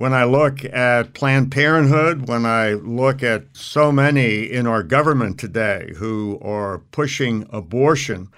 when 0.00 0.14
I 0.14 0.24
look 0.24 0.64
at 0.64 1.12
Planned 1.12 1.52
Parenthood, 1.52 2.26
when 2.26 2.46
I 2.46 2.72
look 2.72 3.22
at 3.22 3.44
so 3.52 3.92
many 3.92 4.50
in 4.50 4.66
our 4.66 4.82
government 4.82 5.38
today 5.38 5.92
who 5.98 6.38
are 6.40 6.78
pushing 6.90 7.46
abortion, 7.50 8.28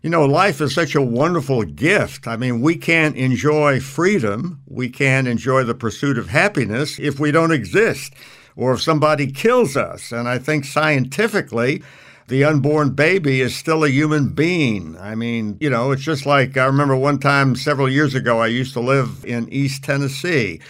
you 0.00 0.10
know, 0.10 0.24
life 0.24 0.60
is 0.60 0.72
such 0.72 0.94
a 0.94 1.02
wonderful 1.02 1.64
gift. 1.64 2.28
I 2.28 2.36
mean, 2.36 2.60
we 2.60 2.76
can't 2.76 3.16
enjoy 3.16 3.80
freedom, 3.80 4.60
we 4.68 4.88
can't 4.88 5.26
enjoy 5.26 5.64
the 5.64 5.74
pursuit 5.74 6.18
of 6.18 6.28
happiness 6.28 7.00
if 7.00 7.18
we 7.18 7.32
don't 7.32 7.50
exist 7.50 8.14
or 8.54 8.74
if 8.74 8.80
somebody 8.80 9.30
kills 9.32 9.76
us. 9.76 10.12
And 10.12 10.28
I 10.28 10.38
think 10.38 10.64
scientifically, 10.64 11.82
the 12.28 12.44
unborn 12.44 12.90
baby 12.90 13.40
is 13.40 13.56
still 13.56 13.84
a 13.84 13.88
human 13.88 14.28
being. 14.28 14.96
I 14.98 15.14
mean, 15.14 15.56
you 15.60 15.70
know, 15.70 15.92
it's 15.92 16.02
just 16.02 16.26
like 16.26 16.58
I 16.58 16.66
remember 16.66 16.94
one 16.94 17.18
time 17.18 17.56
several 17.56 17.88
years 17.88 18.14
ago, 18.14 18.38
I 18.38 18.48
used 18.48 18.74
to 18.74 18.80
live 18.80 19.24
in 19.24 19.48
East 19.50 19.82
Tennessee 19.82 20.60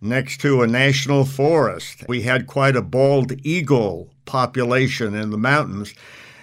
next 0.00 0.40
to 0.42 0.62
a 0.62 0.68
national 0.68 1.24
forest. 1.24 2.04
We 2.08 2.22
had 2.22 2.46
quite 2.46 2.76
a 2.76 2.82
bald 2.82 3.32
eagle 3.44 4.08
population 4.26 5.16
in 5.16 5.30
the 5.30 5.38
mountains. 5.38 5.92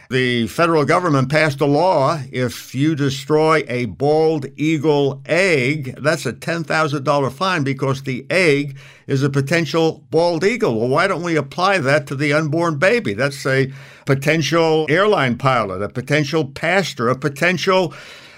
The 0.10 0.48
federal 0.48 0.86
government 0.86 1.30
passed 1.30 1.62
a 1.62 1.66
law 1.66 2.20
if 2.32 2.76
you 2.76 2.96
destroy 2.96 3.64
a 3.68 3.86
bald 3.86 4.46
eagle 4.56 5.22
egg, 5.26 5.96
that's 6.02 6.26
a 6.28 6.34
$10,000 6.34 7.32
fine 7.32 7.64
because 7.64 8.04
the 8.04 8.26
egg 8.30 8.78
is 9.08 9.24
a 9.24 9.30
potential 9.30 10.04
bald 10.12 10.44
eagle. 10.44 10.80
Well, 10.80 10.90
why 10.90 11.08
don't 11.08 11.24
we 11.24 11.36
apply 11.36 11.80
that 11.80 12.06
to 12.08 12.16
the 12.16 12.34
unborn 12.34 12.78
baby? 12.78 13.14
That's 13.14 13.46
a 13.46 13.72
potential 14.06 14.86
airline 14.90 15.38
pilot, 15.38 15.82
a 15.82 15.90
potential 15.90 16.46
pastor, 16.46 17.10
a 17.10 17.18
potential 17.18 17.94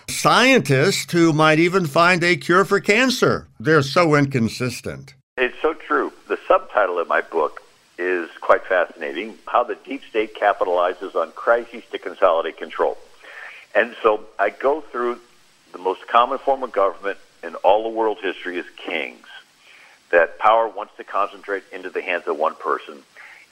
scientist 0.09 1.11
who 1.11 1.33
might 1.33 1.59
even 1.59 1.85
find 1.85 2.23
a 2.23 2.37
cure 2.37 2.63
for 2.63 2.79
cancer. 2.79 3.47
They're 3.59 3.81
so 3.81 4.15
inconsistent. 4.15 5.15
It's 5.35 5.55
so 5.61 5.73
true. 5.73 6.13
The 6.29 6.39
subtitle 6.47 6.97
of 6.97 7.07
my 7.09 7.21
book 7.21 7.61
is 7.97 8.29
quite 8.41 8.65
fascinating 8.65 9.37
how 9.47 9.63
the 9.63 9.75
deep 9.75 10.03
state 10.09 10.35
capitalizes 10.35 11.15
on 11.15 11.31
crises 11.31 11.83
to 11.91 11.97
consolidate 11.97 12.57
control. 12.57 12.97
And 13.73 13.95
so 14.01 14.25
I 14.37 14.49
go 14.49 14.81
through 14.81 15.19
the 15.71 15.77
most 15.77 16.07
common 16.07 16.37
form 16.37 16.63
of 16.63 16.71
government 16.71 17.17
in 17.43 17.55
all 17.55 17.83
the 17.83 17.89
world's 17.89 18.21
history 18.21 18.57
is 18.57 18.65
kings. 18.75 19.25
That 20.11 20.39
power 20.39 20.67
wants 20.67 20.93
to 20.97 21.03
concentrate 21.03 21.63
into 21.71 21.89
the 21.89 22.01
hands 22.01 22.27
of 22.27 22.37
one 22.37 22.55
person. 22.55 22.99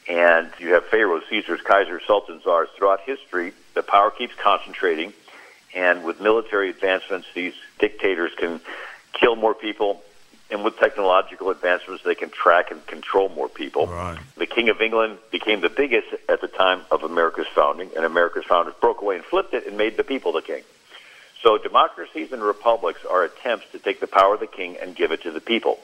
And 0.08 0.50
you 0.60 0.74
have 0.74 0.86
pharaohs, 0.86 1.24
Caesars, 1.30 1.62
Kaisers, 1.62 2.06
sultans, 2.06 2.44
czars. 2.44 2.70
Throughout 2.78 3.02
history, 3.02 3.54
the 3.74 3.84
power 3.84 4.12
keeps 4.12 4.34
concentrating. 4.36 5.14
And 5.74 6.04
with 6.04 6.22
military 6.22 6.70
advancements, 6.70 7.28
these 7.34 7.54
dictators 7.80 8.32
can 8.38 8.62
kill 9.14 9.36
more 9.36 9.54
people 9.54 10.02
and 10.50 10.64
with 10.64 10.78
technological 10.78 11.50
advancements, 11.50 12.04
they 12.04 12.16
can 12.16 12.30
track 12.30 12.72
and 12.72 12.86
control 12.86 13.30
more 13.30 13.50
people. 13.50 13.88
Right. 13.88 14.20
The 14.38 14.46
King 14.46 14.70
of 14.70 14.82
England 14.82 15.18
became 15.32 15.62
the 15.62 15.70
biggest 15.70 16.08
at 16.30 16.42
the 16.42 16.48
time 16.48 16.82
of 16.92 17.04
America's 17.04 17.48
founding, 17.54 17.90
and 17.96 18.06
America's 18.06 18.46
founders 18.46 18.76
broke 18.80 19.02
away 19.02 19.16
and 19.16 19.26
flipped 19.26 19.54
it 19.54 19.66
and 19.66 19.78
made 19.78 19.98
the 19.98 20.04
people 20.04 20.32
the 20.32 20.42
king. 20.42 20.64
So 21.42 21.58
democracies 21.58 22.32
and 22.32 22.42
republics 22.42 23.06
are 23.10 23.24
attempts 23.24 23.66
to 23.72 23.80
take 23.80 24.00
the 24.00 24.08
power 24.08 24.36
of 24.36 24.40
the 24.40 24.48
king 24.48 24.78
and 24.82 24.96
give 24.96 25.12
it 25.12 25.24
to 25.24 25.32
the 25.32 25.42
people. 25.42 25.80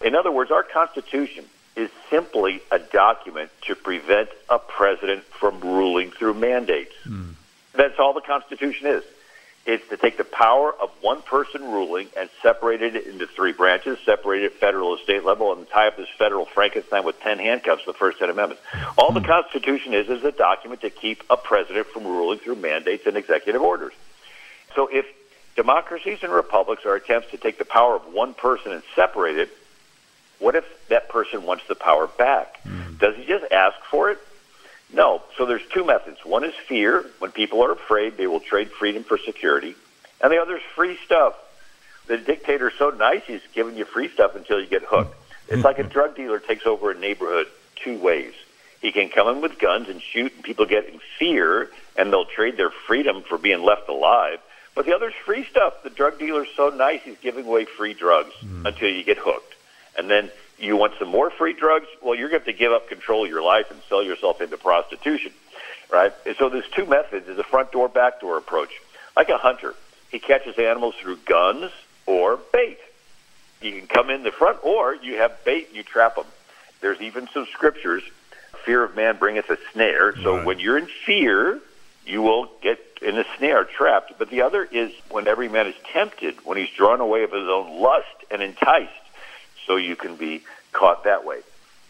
In 0.00 0.14
other 0.14 0.30
words, 0.30 0.50
our 0.50 0.62
Constitution 0.62 1.44
is 1.76 1.90
simply 2.10 2.60
a 2.70 2.78
document 2.78 3.50
to 3.62 3.74
prevent 3.74 4.28
a 4.48 4.58
president 4.58 5.22
from 5.24 5.60
ruling 5.60 6.10
through 6.10 6.34
mandates. 6.34 6.94
Mm. 7.04 7.34
That's 7.74 7.98
all 7.98 8.12
the 8.12 8.20
Constitution 8.20 8.88
is. 8.88 9.04
It's 9.68 9.86
to 9.90 9.98
take 9.98 10.16
the 10.16 10.24
power 10.24 10.74
of 10.80 10.88
one 11.02 11.20
person 11.20 11.62
ruling 11.62 12.08
and 12.16 12.30
separate 12.40 12.80
it 12.80 12.96
into 13.06 13.26
three 13.26 13.52
branches, 13.52 13.98
separate 14.02 14.42
it 14.42 14.54
federal 14.54 14.94
and 14.94 15.02
state 15.02 15.26
level, 15.26 15.52
and 15.52 15.68
tie 15.68 15.88
up 15.88 15.98
this 15.98 16.08
federal 16.16 16.46
Frankenstein 16.46 17.04
with 17.04 17.20
10 17.20 17.38
handcuffs, 17.38 17.84
to 17.84 17.92
the 17.92 17.98
First 17.98 18.18
Ten 18.18 18.30
Amendments. 18.30 18.62
All 18.96 19.12
the 19.12 19.20
Constitution 19.20 19.92
is 19.92 20.08
is 20.08 20.24
a 20.24 20.32
document 20.32 20.80
to 20.80 20.88
keep 20.88 21.22
a 21.28 21.36
president 21.36 21.86
from 21.88 22.06
ruling 22.06 22.38
through 22.38 22.54
mandates 22.54 23.06
and 23.06 23.14
executive 23.18 23.60
orders. 23.60 23.92
So 24.74 24.88
if 24.90 25.04
democracies 25.54 26.20
and 26.22 26.32
republics 26.32 26.86
are 26.86 26.94
attempts 26.94 27.30
to 27.32 27.36
take 27.36 27.58
the 27.58 27.66
power 27.66 27.94
of 27.94 28.10
one 28.10 28.32
person 28.32 28.72
and 28.72 28.82
separate 28.94 29.36
it, 29.36 29.50
what 30.38 30.54
if 30.54 30.64
that 30.88 31.10
person 31.10 31.42
wants 31.42 31.64
the 31.68 31.74
power 31.74 32.06
back? 32.06 32.58
Mm. 32.64 32.98
Does 32.98 33.16
he 33.16 33.26
just 33.26 33.44
ask 33.52 33.76
for 33.90 34.10
it? 34.12 34.18
No. 34.92 35.22
So 35.36 35.46
there's 35.46 35.66
two 35.72 35.84
methods. 35.84 36.24
One 36.24 36.44
is 36.44 36.54
fear. 36.54 37.04
When 37.18 37.30
people 37.30 37.62
are 37.62 37.72
afraid, 37.72 38.16
they 38.16 38.26
will 38.26 38.40
trade 38.40 38.70
freedom 38.70 39.04
for 39.04 39.18
security. 39.18 39.74
And 40.20 40.32
the 40.32 40.38
other 40.38 40.56
is 40.56 40.62
free 40.74 40.98
stuff. 41.04 41.34
The 42.06 42.16
dictator's 42.16 42.72
so 42.78 42.90
nice, 42.90 43.22
he's 43.26 43.42
giving 43.52 43.76
you 43.76 43.84
free 43.84 44.08
stuff 44.08 44.34
until 44.34 44.58
you 44.60 44.66
get 44.66 44.82
hooked. 44.82 45.14
It's 45.48 45.62
like 45.62 45.78
a 45.78 45.82
drug 45.94 46.16
dealer 46.16 46.38
takes 46.38 46.66
over 46.66 46.90
a 46.90 46.98
neighborhood 46.98 47.46
two 47.76 47.98
ways. 47.98 48.32
He 48.80 48.92
can 48.92 49.10
come 49.10 49.28
in 49.28 49.42
with 49.42 49.58
guns 49.58 49.88
and 49.88 50.00
shoot, 50.00 50.32
and 50.34 50.42
people 50.42 50.64
get 50.64 50.88
in 50.88 51.00
fear, 51.18 51.70
and 51.96 52.12
they'll 52.12 52.24
trade 52.24 52.56
their 52.56 52.70
freedom 52.70 53.22
for 53.22 53.36
being 53.36 53.62
left 53.62 53.88
alive. 53.88 54.38
But 54.74 54.86
the 54.86 54.94
other's 54.94 55.14
free 55.26 55.44
stuff. 55.44 55.82
The 55.82 55.90
drug 55.90 56.18
dealer's 56.18 56.48
so 56.56 56.70
nice, 56.70 57.02
he's 57.02 57.18
giving 57.18 57.46
away 57.46 57.64
free 57.64 57.94
drugs 57.94 58.32
mm. 58.42 58.64
until 58.64 58.88
you 58.88 59.02
get 59.02 59.18
hooked. 59.18 59.54
And 59.98 60.08
then 60.08 60.30
you 60.58 60.76
want 60.76 60.94
some 60.98 61.08
more 61.08 61.30
free 61.30 61.52
drugs? 61.52 61.86
Well, 62.02 62.14
you're 62.14 62.28
going 62.28 62.42
to 62.42 62.46
have 62.46 62.56
to 62.56 62.58
give 62.58 62.72
up 62.72 62.88
control 62.88 63.24
of 63.24 63.30
your 63.30 63.42
life 63.42 63.70
and 63.70 63.80
sell 63.88 64.02
yourself 64.02 64.40
into 64.40 64.56
prostitution, 64.56 65.32
right? 65.90 66.12
And 66.26 66.36
so 66.36 66.48
there's 66.48 66.68
two 66.74 66.86
methods: 66.86 67.26
there's 67.26 67.38
a 67.38 67.44
front 67.44 67.72
door, 67.72 67.88
back 67.88 68.20
door 68.20 68.36
approach. 68.36 68.70
Like 69.16 69.28
a 69.28 69.38
hunter, 69.38 69.74
he 70.10 70.18
catches 70.18 70.58
animals 70.58 70.94
through 71.00 71.18
guns 71.24 71.70
or 72.06 72.38
bait. 72.52 72.78
You 73.60 73.72
can 73.72 73.86
come 73.88 74.10
in 74.10 74.22
the 74.22 74.30
front, 74.30 74.58
or 74.62 74.94
you 74.94 75.18
have 75.18 75.44
bait 75.44 75.68
and 75.68 75.76
you 75.76 75.82
trap 75.82 76.16
them. 76.16 76.26
There's 76.80 77.00
even 77.00 77.28
some 77.32 77.46
scriptures: 77.52 78.02
"Fear 78.64 78.84
of 78.84 78.96
man 78.96 79.16
bringeth 79.18 79.50
a 79.50 79.58
snare." 79.72 80.16
So 80.22 80.36
right. 80.36 80.46
when 80.46 80.58
you're 80.58 80.78
in 80.78 80.88
fear, 81.06 81.60
you 82.06 82.22
will 82.22 82.50
get 82.62 82.78
in 83.02 83.18
a 83.18 83.24
snare, 83.36 83.64
trapped. 83.64 84.14
But 84.18 84.30
the 84.30 84.42
other 84.42 84.64
is 84.64 84.92
when 85.10 85.28
every 85.28 85.48
man 85.48 85.66
is 85.66 85.74
tempted, 85.92 86.44
when 86.44 86.56
he's 86.58 86.70
drawn 86.70 87.00
away 87.00 87.22
of 87.22 87.32
his 87.32 87.48
own 87.48 87.80
lust 87.80 88.06
and 88.30 88.42
enticed 88.42 88.92
so 89.68 89.76
you 89.76 89.94
can 89.94 90.16
be 90.16 90.42
caught 90.72 91.04
that 91.04 91.24
way. 91.24 91.42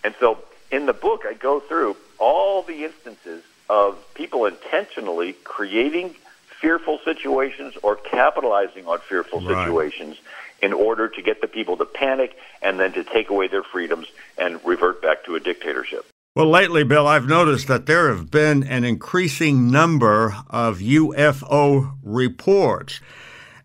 And 0.05 0.15
so 0.21 0.39
in 0.71 0.85
the 0.85 0.93
book, 0.93 1.25
I 1.27 1.33
go 1.33 1.61
through 1.61 1.97
all 2.19 2.63
the 2.63 2.85
instances 2.85 3.43
of 3.71 3.97
people 4.15 4.45
intentionally 4.45 5.33
creating 5.45 6.15
fearful 6.61 6.99
situations 7.05 7.75
or 7.83 7.97
capitalizing 7.97 8.87
on 8.87 8.99
fearful 8.99 9.41
right. 9.41 9.65
situations 9.65 10.19
in 10.61 10.73
order 10.73 11.09
to 11.09 11.23
get 11.23 11.41
the 11.41 11.47
people 11.47 11.77
to 11.77 11.85
panic 11.85 12.37
and 12.63 12.81
then 12.81 12.93
to 12.93 13.05
take 13.05 13.31
away 13.31 13.47
their 13.47 13.63
freedoms 13.63 14.09
and 14.37 14.61
revert 14.65 15.01
back 15.01 15.25
to 15.25 15.37
a 15.37 15.41
dictatorship. 15.41 16.05
Well, 16.35 16.51
lately, 16.51 16.85
Bill, 16.85 17.07
I've 17.07 17.27
noticed 17.27 17.69
that 17.69 17.87
there 17.87 18.09
have 18.15 18.31
been 18.31 18.63
an 18.65 18.85
increasing 18.85 19.71
number 19.71 20.37
of 20.49 20.79
UFO 20.79 21.97
reports. 22.03 23.01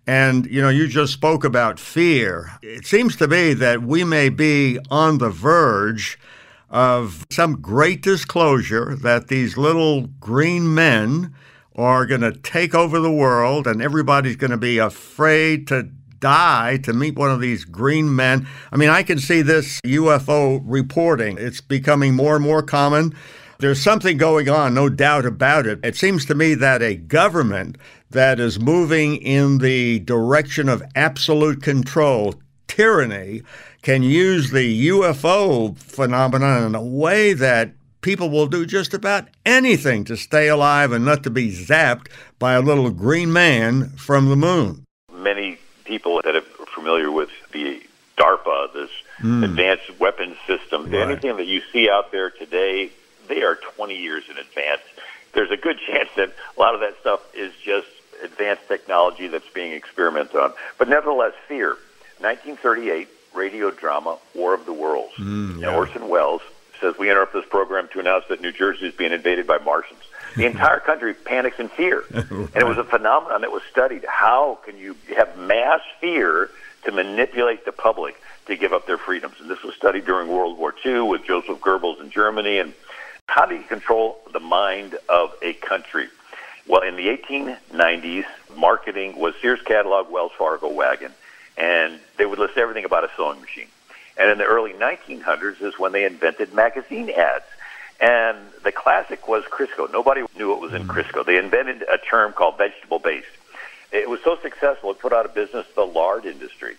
And, 0.06 0.46
you 0.48 0.62
know, 0.62 0.70
you 0.70 0.88
just 0.88 1.14
spoke 1.14 1.44
about 1.44 1.80
fear. 1.80 2.52
It 2.62 2.86
seems 2.86 3.16
to 3.18 3.28
me 3.28 3.54
that 3.54 3.84
we 3.84 4.04
may 4.04 4.30
be 4.30 4.78
on 4.90 5.20
the 5.20 5.30
verge 5.30 6.20
of 6.70 7.26
some 7.32 7.62
great 7.62 8.02
disclosure 8.02 8.96
that 8.96 9.28
these 9.28 9.58
little 9.58 10.08
green 10.20 10.74
men 10.74 11.34
are 11.76 12.06
going 12.06 12.22
to 12.22 12.34
take 12.34 12.76
over 12.76 13.00
the 13.00 13.12
world 13.12 13.66
and 13.66 13.82
everybody's 13.82 14.36
going 14.36 14.52
to 14.52 14.58
be 14.58 14.78
afraid 14.78 15.68
to 15.68 15.90
die 16.20 16.78
to 16.78 16.94
meet 16.94 17.16
one 17.16 17.32
of 17.32 17.42
these 17.42 17.66
green 17.66 18.16
men. 18.16 18.48
I 18.72 18.78
mean, 18.78 18.90
I 18.90 19.04
can 19.04 19.20
see 19.20 19.42
this 19.42 19.80
UFO 19.82 20.62
reporting. 20.64 21.38
It's 21.38 21.62
becoming 21.62 22.16
more 22.16 22.36
and 22.36 22.44
more 22.44 22.64
common. 22.64 23.14
There's 23.60 23.82
something 23.82 24.18
going 24.18 24.50
on, 24.50 24.74
no 24.74 24.90
doubt 24.90 25.26
about 25.26 25.68
it. 25.68 25.80
It 25.84 25.96
seems 25.96 26.26
to 26.26 26.36
me 26.36 26.54
that 26.56 26.82
a 26.82 26.96
government 26.96 27.78
that 28.14 28.40
is 28.40 28.60
moving 28.60 29.18
in 29.18 29.60
the 29.60 30.00
direction 30.00 30.70
of 30.70 30.82
absolute 30.96 31.62
control, 31.62 32.36
tyranny, 32.68 33.44
can 33.82 34.02
use 34.02 34.52
the 34.52 34.88
UFO 34.90 35.78
phenomenon 35.78 36.64
in 36.64 36.76
a 36.76 36.82
way 36.82 37.34
that 37.34 37.74
people 38.02 38.30
will 38.30 38.48
do 38.48 38.66
just 38.66 38.94
about 38.94 39.28
anything 39.46 40.04
to 40.06 40.18
stay 40.18 40.48
alive 40.48 40.92
and 40.92 41.06
not 41.06 41.24
to 41.24 41.30
be 41.30 41.52
zapped 41.52 42.08
by 42.40 42.54
a 42.54 42.62
little 42.62 42.90
green 42.90 43.32
man 43.32 43.90
from 43.90 44.30
the 44.30 44.36
moon. 44.36 44.86
Many 45.12 45.58
people 45.86 46.22
that 46.24 46.36
are 46.36 46.42
familiar 46.74 47.12
with 47.12 47.30
the 47.52 47.82
DARPA, 48.18 48.74
this 48.74 48.90
mm. 49.20 49.44
advanced 49.44 50.00
weapons 50.00 50.38
system, 50.48 50.90
right. 50.90 51.02
anything 51.02 51.38
that 51.38 51.48
you 51.48 51.62
see 51.72 51.90
out 51.90 52.12
there 52.12 52.30
today 52.30 52.90
they 53.28 53.44
are 53.44 53.56
20 53.56 53.96
years 53.96 54.24
in 54.30 54.38
advance. 54.38 54.82
There's 55.34 55.52
a 55.52 55.58
good 55.58 55.80
chance 55.88 56.10
that 56.16 56.34
a 56.56 56.60
lot 56.60 56.76
of 56.76 56.82
that 56.82 57.00
stuff 57.00 57.22
is 57.36 57.54
just 57.64 57.88
advanced 58.24 58.68
technology 58.68 59.28
that's 59.28 59.50
being 59.54 59.74
experimented 59.74 60.36
on. 60.36 60.54
But 60.78 60.90
nevertheless, 60.90 61.34
fear. 61.48 61.78
1938 62.20 63.10
radio 63.34 63.72
drama 63.72 64.18
War 64.34 64.54
of 64.54 64.66
the 64.66 64.74
Worlds. 64.74 65.14
Mm, 65.16 65.62
yeah. 65.62 65.68
And 65.68 65.76
Orson 65.76 66.08
Welles 66.08 66.42
says 66.80 66.96
we 66.98 67.10
interrupt 67.10 67.34
this 67.34 67.46
program 67.46 67.88
to 67.94 68.00
announce 68.00 68.26
that 68.30 68.42
New 68.42 68.52
Jersey 68.52 68.88
is 68.88 68.94
being 68.94 69.12
invaded 69.12 69.48
by 69.48 69.58
Martians. 69.58 70.02
The 70.36 70.46
entire 70.46 70.80
country 70.86 71.14
panics 71.14 71.60
in 71.60 71.70
fear, 71.70 72.04
right. 72.12 72.32
and 72.32 72.56
it 72.56 72.68
was 72.68 72.78
a 72.78 72.84
phenomenon 72.84 73.42
that 73.42 73.52
was 73.52 73.64
studied. 73.72 74.06
How 74.08 74.60
can 74.66 74.78
you 74.78 74.96
have 75.16 75.38
mass 75.38 75.82
fear 76.00 76.50
to 76.86 76.92
manipulate 76.92 77.66
the 77.66 77.72
public 77.72 78.16
to 78.48 78.56
give 78.56 78.74
up 78.74 78.88
their 78.88 78.98
freedoms? 78.98 79.36
And 79.40 79.50
this 79.50 79.64
was 79.64 79.76
studied 79.76 80.06
during 80.06 80.30
World 80.30 80.58
War 80.58 80.74
II 80.86 81.02
with 81.02 81.24
Joseph 81.26 81.60
Goebbels 81.60 82.02
in 82.02 82.10
Germany. 82.10 82.60
And 82.60 82.74
how 83.28 83.46
do 83.46 83.56
you 83.56 83.64
control 83.64 84.20
the 84.32 84.40
mind 84.40 84.98
of 85.10 85.34
a 85.42 85.54
country? 85.54 86.08
Well, 86.68 86.82
in 86.82 86.96
the 86.96 87.08
1890s, 87.08 88.26
marketing 88.56 89.20
was 89.20 89.36
Sears 89.42 89.62
catalog, 89.62 90.10
Wells 90.10 90.32
Fargo 90.38 90.70
wagon, 90.70 91.12
and 91.58 92.00
they 92.18 92.26
would 92.26 92.40
list 92.40 92.58
everything 92.58 92.86
about 92.86 93.04
a 93.04 93.10
sewing 93.18 93.42
machine. 93.42 93.68
And 94.18 94.30
in 94.30 94.38
the 94.38 94.46
early 94.46 94.74
1900s 94.74 95.62
is 95.62 95.78
when 95.78 95.92
they 95.92 96.06
invented 96.06 96.54
magazine 96.54 97.10
ads. 97.10 97.46
And 98.00 98.38
the 98.64 98.72
classic 98.72 99.28
was 99.28 99.44
Crisco. 99.46 99.92
Nobody 99.92 100.24
knew 100.38 100.50
what 100.50 100.62
was 100.62 100.74
in 100.74 100.84
mm-hmm. 100.84 100.92
Crisco. 100.92 101.26
They 101.26 101.38
invented 101.38 101.84
a 101.84 101.98
term 101.98 102.34
called 102.34 102.58
vegetable 102.58 103.00
based. 103.00 103.28
It 103.92 104.10
was 104.10 104.20
so 104.24 104.38
successful, 104.42 104.92
it 104.92 105.00
put 105.00 105.14
out 105.14 105.26
of 105.26 105.36
business 105.36 105.68
the 105.76 105.86
lard 105.86 106.26
industry, 106.26 106.76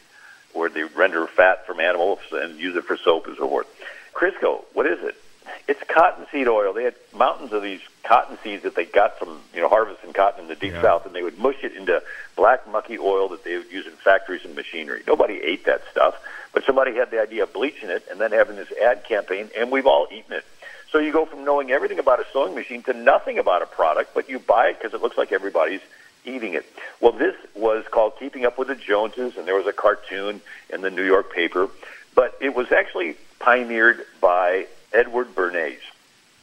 where 0.53 0.69
they 0.69 0.83
render 0.83 1.27
fat 1.29 1.67
from 1.67 1.79
animals 1.79 2.19
and 2.33 2.59
use 2.59 2.75
it 2.75 2.85
for 2.85 2.97
soap 2.97 3.27
and 3.29 3.37
so 3.37 3.49
forth. 3.49 3.67
Crisco, 4.13 4.65
what 4.73 4.87
is 4.87 5.03
it? 5.03 5.15
It's 5.69 5.83
cottonseed 6.35 6.49
oil. 6.49 6.73
They 6.73 6.85
had 6.85 6.95
mountains 7.17 7.53
of 7.53 7.63
these 7.63 7.81
cotton 8.03 8.37
seeds 8.43 8.65
that 8.65 8.75
they 8.75 8.85
got 8.85 9.19
from 9.19 9.41
you 9.55 9.61
know 9.61 9.69
harvesting 9.69 10.13
cotton 10.13 10.43
in 10.43 10.49
the 10.49 10.57
deep 10.57 10.73
yeah. 10.73 10.83
south, 10.83 11.07
and 11.07 11.15
they 11.15 11.23
would 11.23 11.39
mush 11.39 11.63
it 11.63 11.75
into 11.77 12.03
black 12.37 12.69
mucky 12.69 12.99
oil 12.99 13.29
that 13.29 13.45
they 13.45 13.57
would 13.57 13.71
use 13.71 13.87
in 13.87 13.93
factories 13.93 14.45
and 14.45 14.55
machinery. 14.55 15.03
Nobody 15.07 15.41
ate 15.43 15.65
that 15.67 15.83
stuff, 15.91 16.17
but 16.53 16.65
somebody 16.65 16.95
had 16.95 17.11
the 17.11 17.21
idea 17.21 17.45
of 17.45 17.53
bleaching 17.53 17.89
it 17.89 18.05
and 18.11 18.21
then 18.21 18.33
having 18.33 18.57
this 18.57 18.73
ad 18.73 19.05
campaign, 19.05 19.49
and 19.57 19.71
we've 19.71 19.87
all 19.87 20.07
eaten 20.11 20.33
it. 20.33 20.45
So 20.91 20.99
you 20.99 21.13
go 21.13 21.25
from 21.25 21.45
knowing 21.45 21.71
everything 21.71 21.99
about 21.99 22.21
a 22.21 22.25
sewing 22.33 22.55
machine 22.55 22.83
to 22.85 22.93
nothing 22.93 23.39
about 23.39 23.63
a 23.63 23.67
product, 23.67 24.15
but 24.15 24.29
you 24.29 24.39
buy 24.39 24.69
it 24.69 24.79
because 24.79 24.95
it 24.95 25.03
looks 25.03 25.19
like 25.19 25.33
everybody's 25.33 25.81
eating 26.25 26.55
it. 26.55 26.65
Well, 27.01 27.13
this 27.13 27.35
was 27.55 27.85
called 27.91 28.15
Keeping 28.19 28.47
Up 28.47 28.59
with 28.59 28.69
the 28.69 28.77
Joneses, 28.77 29.37
and 29.37 29.47
there 29.47 29.57
was 29.57 29.67
a 29.67 29.73
cartoon 29.73 30.41
in 30.73 30.81
the 30.83 30.91
New 30.91 31.05
York 31.05 31.33
paper, 31.33 31.69
but 32.15 32.37
it 32.41 32.55
was 32.55 32.71
actually 32.71 33.17
pioneered 33.41 34.07
by 34.21 34.67
Edward 34.93 35.35
Bernays, 35.35 35.81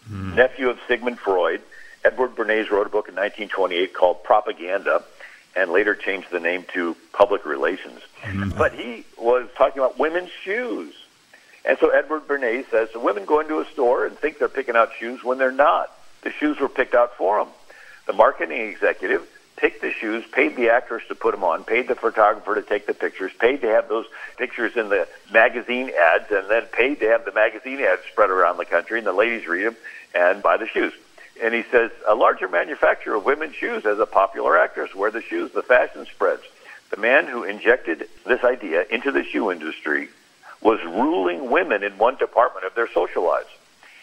mm. 0.10 0.36
nephew 0.36 0.70
of 0.70 0.79
Sigmund 0.88 1.20
Freud. 1.20 1.62
Edward 2.03 2.36
Bernays 2.36 2.70
wrote 2.72 2.88
a 2.88 2.89
book 2.89 3.10
in 3.10 3.15
1928 3.15 3.93
called 3.93 4.24
Propaganda, 4.24 5.03
and 5.55 5.72
later 5.72 5.93
changed 5.96 6.31
the 6.31 6.39
name 6.39 6.65
to 6.74 6.96
Public 7.13 7.46
Relations. 7.46 8.00
Mm. 8.22 8.58
But 8.58 8.74
he 8.74 9.05
was 9.17 9.48
talking 9.55 9.79
about 9.79 10.00
women's 10.00 10.31
shoes. 10.43 10.93
And 11.63 11.77
so 11.79 11.89
Edward 11.89 12.27
Bernays 12.27 12.70
says 12.72 12.89
the 12.91 13.00
women 13.00 13.25
go 13.25 13.39
into 13.39 13.60
a 13.60 13.65
store 13.65 14.05
and 14.05 14.17
think 14.17 14.39
they're 14.39 14.50
picking 14.50 14.75
out 14.75 14.91
shoes 15.00 15.24
when 15.24 15.38
they're 15.38 15.51
not. 15.51 15.96
The 16.24 16.31
shoes 16.31 16.60
were 16.60 16.70
picked 16.70 16.96
out 16.96 17.15
for 17.17 17.43
them. 17.43 17.53
The 18.08 18.13
marketing 18.13 18.62
executive 18.62 19.27
picked 19.62 19.82
the 19.82 19.91
shoes, 19.91 20.25
paid 20.32 20.56
the 20.56 20.70
actress 20.70 21.03
to 21.08 21.13
put 21.13 21.36
them 21.36 21.44
on, 21.44 21.63
paid 21.63 21.88
the 21.88 21.94
photographer 21.94 22.56
to 22.56 22.63
take 22.63 22.88
the 22.88 22.96
pictures, 22.96 23.32
paid 23.39 23.62
to 23.62 23.68
have 23.68 23.88
those 23.88 24.08
pictures 24.36 24.75
in 24.75 24.89
the 24.89 25.08
magazine 25.32 25.91
ads, 25.91 26.32
and 26.32 26.50
then 26.50 26.63
paid 26.74 27.00
to 27.00 27.08
have 27.08 27.24
the 27.25 27.32
magazine 27.32 27.80
ads 27.80 28.01
spread 28.12 28.32
around 28.32 28.58
the 28.58 28.65
country, 28.65 28.98
and 28.98 29.06
the 29.06 29.13
ladies 29.13 29.47
read 29.47 29.67
them 29.67 29.76
and 30.15 30.41
buy 30.41 30.58
the 30.58 30.65
shoes. 30.65 30.91
And 31.41 31.54
he 31.54 31.62
says 31.71 31.91
a 32.08 32.15
larger 32.15 32.47
manufacturer 32.47 33.15
of 33.15 33.24
women's 33.24 33.56
shoes 33.56 33.84
has 33.84 34.00
a 34.00 34.08
popular 34.08 34.58
actress 34.58 34.95
wear 34.95 35.12
the 35.12 35.21
shoes, 35.21 35.52
the 35.52 35.62
fashion 35.62 36.08
spreads. 36.08 36.41
The 36.89 36.97
man 36.97 37.28
who 37.28 37.43
injected 37.43 38.10
this 38.26 38.43
idea 38.43 38.86
into 38.89 39.12
the 39.12 39.24
shoe 39.24 39.52
industry 39.52 40.10
was 40.62 40.84
ruling 40.84 41.52
women 41.52 41.84
in 41.84 42.00
one 42.00 42.15
department 42.15 42.65
of 42.65 42.74
their 42.74 42.89
social 42.91 43.24
lives. 43.24 43.50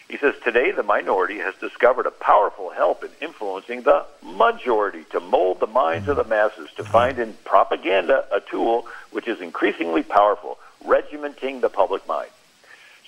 He 0.09 0.17
says 0.17 0.33
today 0.43 0.71
the 0.71 0.81
minority 0.81 1.37
has 1.37 1.53
discovered 1.61 2.07
a 2.07 2.11
powerful 2.11 2.71
help 2.71 3.03
in 3.03 3.11
influencing 3.21 3.83
the 3.83 4.05
majority 4.23 5.03
to 5.11 5.19
mold 5.19 5.59
the 5.59 5.67
minds 5.67 6.07
of 6.07 6.17
the 6.17 6.23
masses, 6.23 6.67
to 6.77 6.83
find 6.83 7.19
in 7.19 7.33
propaganda 7.45 8.25
a 8.31 8.39
tool 8.39 8.87
which 9.11 9.27
is 9.27 9.39
increasingly 9.39 10.01
powerful, 10.01 10.57
regimenting 10.83 11.61
the 11.61 11.69
public 11.69 12.07
mind. 12.07 12.31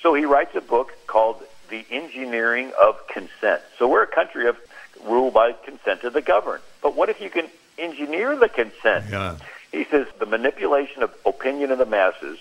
So 0.03 0.13
he 0.13 0.25
writes 0.25 0.55
a 0.55 0.61
book 0.61 0.93
called 1.07 1.41
The 1.71 1.83
Engineering 1.89 2.71
of 2.79 3.07
Consent. 3.07 3.63
So 3.79 3.87
we're 3.87 4.03
a 4.03 4.07
country 4.07 4.47
of 4.47 4.57
rule 5.03 5.31
by 5.31 5.53
consent 5.53 6.03
of 6.03 6.13
the 6.13 6.21
governed. 6.21 6.61
But 6.83 6.95
what 6.95 7.09
if 7.09 7.19
you 7.19 7.31
can 7.31 7.47
engineer 7.79 8.35
the 8.35 8.49
consent? 8.49 9.05
Yeah. 9.09 9.37
He 9.71 9.85
says 9.85 10.05
the 10.19 10.27
manipulation 10.27 11.01
of 11.01 11.11
opinion 11.25 11.71
of 11.71 11.79
the 11.79 11.85
masses 11.87 12.37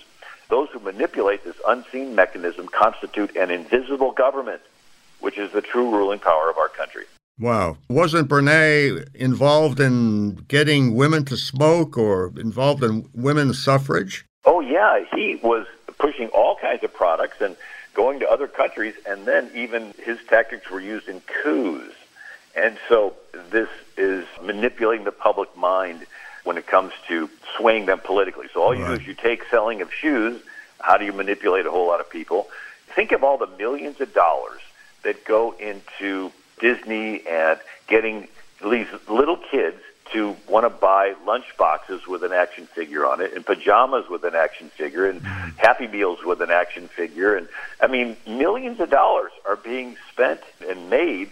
those 0.51 0.69
who 0.69 0.79
manipulate 0.79 1.43
this 1.43 1.55
unseen 1.67 2.13
mechanism 2.13 2.67
constitute 2.67 3.35
an 3.35 3.49
invisible 3.49 4.11
government, 4.11 4.61
which 5.21 5.37
is 5.37 5.51
the 5.53 5.61
true 5.61 5.89
ruling 5.89 6.19
power 6.19 6.49
of 6.49 6.57
our 6.57 6.67
country. 6.67 7.05
Wow. 7.39 7.77
Wasn't 7.89 8.27
Bernays 8.27 9.07
involved 9.15 9.79
in 9.79 10.35
getting 10.47 10.93
women 10.93 11.25
to 11.25 11.37
smoke 11.37 11.97
or 11.97 12.31
involved 12.37 12.83
in 12.83 13.09
women's 13.15 13.63
suffrage? 13.63 14.25
Oh, 14.45 14.59
yeah. 14.59 15.03
He 15.15 15.39
was 15.41 15.65
pushing 15.97 16.27
all 16.27 16.57
kinds 16.57 16.83
of 16.83 16.93
products 16.93 17.41
and 17.41 17.55
going 17.93 18.19
to 18.19 18.29
other 18.29 18.47
countries, 18.47 18.93
and 19.07 19.25
then 19.25 19.49
even 19.55 19.93
his 20.03 20.19
tactics 20.27 20.69
were 20.69 20.81
used 20.81 21.07
in 21.07 21.21
coups. 21.21 21.95
And 22.55 22.77
so 22.89 23.15
this 23.49 23.69
is 23.97 24.25
manipulating 24.43 25.05
the 25.05 25.11
public 25.11 25.55
mind 25.55 26.05
when 26.43 26.57
it 26.57 26.67
comes 26.67 26.93
to 27.07 27.29
swaying 27.57 27.85
them 27.85 27.99
politically. 27.99 28.47
So 28.53 28.61
all 28.61 28.75
you 28.75 28.83
right. 28.83 28.95
do 28.95 29.01
is 29.01 29.07
you 29.07 29.13
take 29.13 29.43
selling 29.49 29.81
of 29.81 29.93
shoes. 29.93 30.41
How 30.79 30.97
do 30.97 31.05
you 31.05 31.13
manipulate 31.13 31.65
a 31.65 31.71
whole 31.71 31.87
lot 31.87 31.99
of 31.99 32.09
people? 32.09 32.47
Think 32.95 33.11
of 33.11 33.23
all 33.23 33.37
the 33.37 33.47
millions 33.47 34.01
of 34.01 34.13
dollars 34.13 34.61
that 35.03 35.25
go 35.25 35.53
into 35.59 36.31
Disney 36.59 37.25
and 37.27 37.59
getting 37.87 38.27
these 38.63 38.87
little 39.09 39.37
kids 39.37 39.77
to 40.13 40.35
want 40.47 40.65
to 40.65 40.69
buy 40.69 41.15
lunch 41.25 41.45
boxes 41.57 42.05
with 42.05 42.23
an 42.23 42.33
action 42.33 42.67
figure 42.67 43.05
on 43.05 43.21
it 43.21 43.33
and 43.33 43.45
pajamas 43.45 44.09
with 44.09 44.23
an 44.23 44.35
action 44.35 44.69
figure 44.69 45.09
and 45.09 45.21
mm-hmm. 45.21 45.49
happy 45.57 45.87
meals 45.87 46.19
with 46.23 46.41
an 46.41 46.51
action 46.51 46.87
figure 46.89 47.35
and 47.35 47.47
i 47.81 47.87
mean 47.87 48.17
millions 48.27 48.79
of 48.79 48.89
dollars 48.89 49.31
are 49.47 49.55
being 49.55 49.95
spent 50.11 50.41
and 50.67 50.89
made 50.89 51.31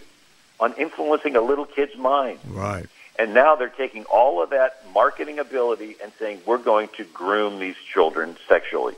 on 0.58 0.72
influencing 0.74 1.36
a 1.36 1.40
little 1.40 1.66
kid's 1.66 1.96
mind 1.96 2.38
right 2.48 2.86
and 3.18 3.34
now 3.34 3.56
they're 3.56 3.68
taking 3.68 4.04
all 4.04 4.42
of 4.42 4.50
that 4.50 4.84
marketing 4.94 5.38
ability 5.38 5.96
and 6.02 6.12
saying, 6.18 6.40
we're 6.46 6.58
going 6.58 6.88
to 6.96 7.04
groom 7.04 7.58
these 7.58 7.76
children 7.92 8.36
sexually. 8.48 8.94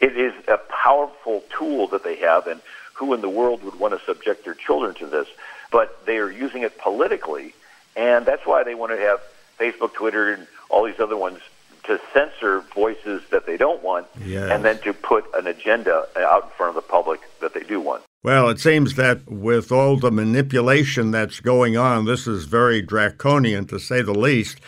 It 0.00 0.16
is 0.16 0.32
a 0.48 0.58
powerful 0.58 1.44
tool 1.56 1.88
that 1.88 2.02
they 2.02 2.16
have, 2.16 2.46
and 2.46 2.60
who 2.94 3.14
in 3.14 3.20
the 3.20 3.28
world 3.28 3.62
would 3.62 3.78
want 3.78 3.98
to 3.98 4.04
subject 4.04 4.44
their 4.44 4.54
children 4.54 4.94
to 4.96 5.06
this? 5.06 5.28
But 5.70 6.04
they 6.06 6.18
are 6.18 6.30
using 6.30 6.62
it 6.62 6.78
politically, 6.78 7.54
and 7.96 8.26
that's 8.26 8.46
why 8.46 8.64
they 8.64 8.74
want 8.74 8.92
to 8.92 8.98
have 8.98 9.20
Facebook, 9.58 9.92
Twitter, 9.92 10.32
and 10.32 10.46
all 10.68 10.84
these 10.84 11.00
other 11.00 11.16
ones 11.16 11.38
to 11.84 12.00
censor 12.12 12.60
voices 12.74 13.22
that 13.30 13.46
they 13.46 13.56
don't 13.56 13.82
want, 13.82 14.06
yes. 14.24 14.50
and 14.50 14.64
then 14.64 14.78
to 14.82 14.92
put 14.92 15.24
an 15.34 15.46
agenda 15.46 16.06
out 16.16 16.44
in 16.44 16.50
front 16.50 16.70
of 16.70 16.74
the 16.76 16.88
public 16.88 17.20
that 17.40 17.54
they 17.54 17.62
do 17.62 17.80
want. 17.80 18.02
Well, 18.22 18.48
it 18.50 18.60
seems 18.60 18.94
that 18.94 19.28
with 19.28 19.72
all 19.72 19.96
the 19.96 20.12
manipulation 20.12 21.10
that's 21.10 21.40
going 21.40 21.76
on, 21.76 22.04
this 22.04 22.26
is 22.28 22.44
very 22.44 22.80
draconian 22.80 23.66
to 23.66 23.80
say 23.80 24.00
the 24.02 24.14
least. 24.14 24.60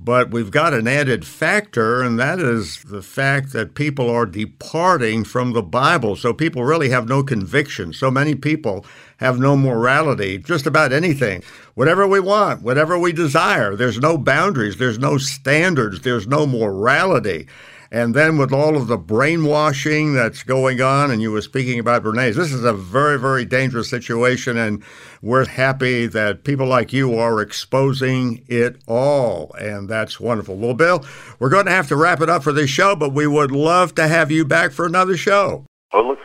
But 0.00 0.30
we've 0.30 0.52
got 0.52 0.74
an 0.74 0.86
added 0.86 1.26
factor, 1.26 2.02
and 2.02 2.20
that 2.20 2.38
is 2.38 2.84
the 2.84 3.02
fact 3.02 3.52
that 3.52 3.74
people 3.74 4.08
are 4.08 4.26
departing 4.26 5.24
from 5.24 5.54
the 5.54 5.62
Bible. 5.62 6.14
So 6.14 6.32
people 6.32 6.62
really 6.64 6.90
have 6.90 7.08
no 7.08 7.24
conviction. 7.24 7.92
So 7.92 8.08
many 8.08 8.36
people 8.36 8.86
have 9.18 9.38
no 9.38 9.56
morality, 9.56 10.38
just 10.38 10.66
about 10.66 10.92
anything. 10.92 11.42
Whatever 11.74 12.06
we 12.06 12.20
want, 12.20 12.62
whatever 12.62 12.98
we 12.98 13.12
desire, 13.12 13.76
there's 13.76 13.98
no 13.98 14.16
boundaries, 14.18 14.78
there's 14.78 14.98
no 14.98 15.18
standards, 15.18 16.00
there's 16.00 16.26
no 16.26 16.46
morality. 16.46 17.46
And 17.90 18.14
then 18.14 18.36
with 18.36 18.52
all 18.52 18.76
of 18.76 18.86
the 18.86 18.98
brainwashing 18.98 20.12
that's 20.12 20.42
going 20.42 20.82
on, 20.82 21.10
and 21.10 21.22
you 21.22 21.32
were 21.32 21.40
speaking 21.40 21.80
about 21.80 22.04
Bernays, 22.04 22.34
this 22.34 22.52
is 22.52 22.62
a 22.62 22.74
very, 22.74 23.18
very 23.18 23.46
dangerous 23.46 23.88
situation. 23.88 24.58
And 24.58 24.84
we're 25.22 25.46
happy 25.46 26.06
that 26.06 26.44
people 26.44 26.66
like 26.66 26.92
you 26.92 27.18
are 27.18 27.40
exposing 27.40 28.44
it 28.46 28.76
all. 28.86 29.54
And 29.58 29.88
that's 29.88 30.20
wonderful. 30.20 30.56
Well, 30.56 30.74
Bill, 30.74 31.02
we're 31.38 31.48
going 31.48 31.64
to 31.64 31.72
have 31.72 31.88
to 31.88 31.96
wrap 31.96 32.20
it 32.20 32.28
up 32.28 32.42
for 32.42 32.52
this 32.52 32.68
show, 32.68 32.94
but 32.94 33.14
we 33.14 33.26
would 33.26 33.50
love 33.50 33.94
to 33.94 34.06
have 34.06 34.30
you 34.30 34.44
back 34.44 34.72
for 34.72 34.84
another 34.84 35.16
show. 35.16 35.64
I 35.92 36.00
look. 36.00 36.18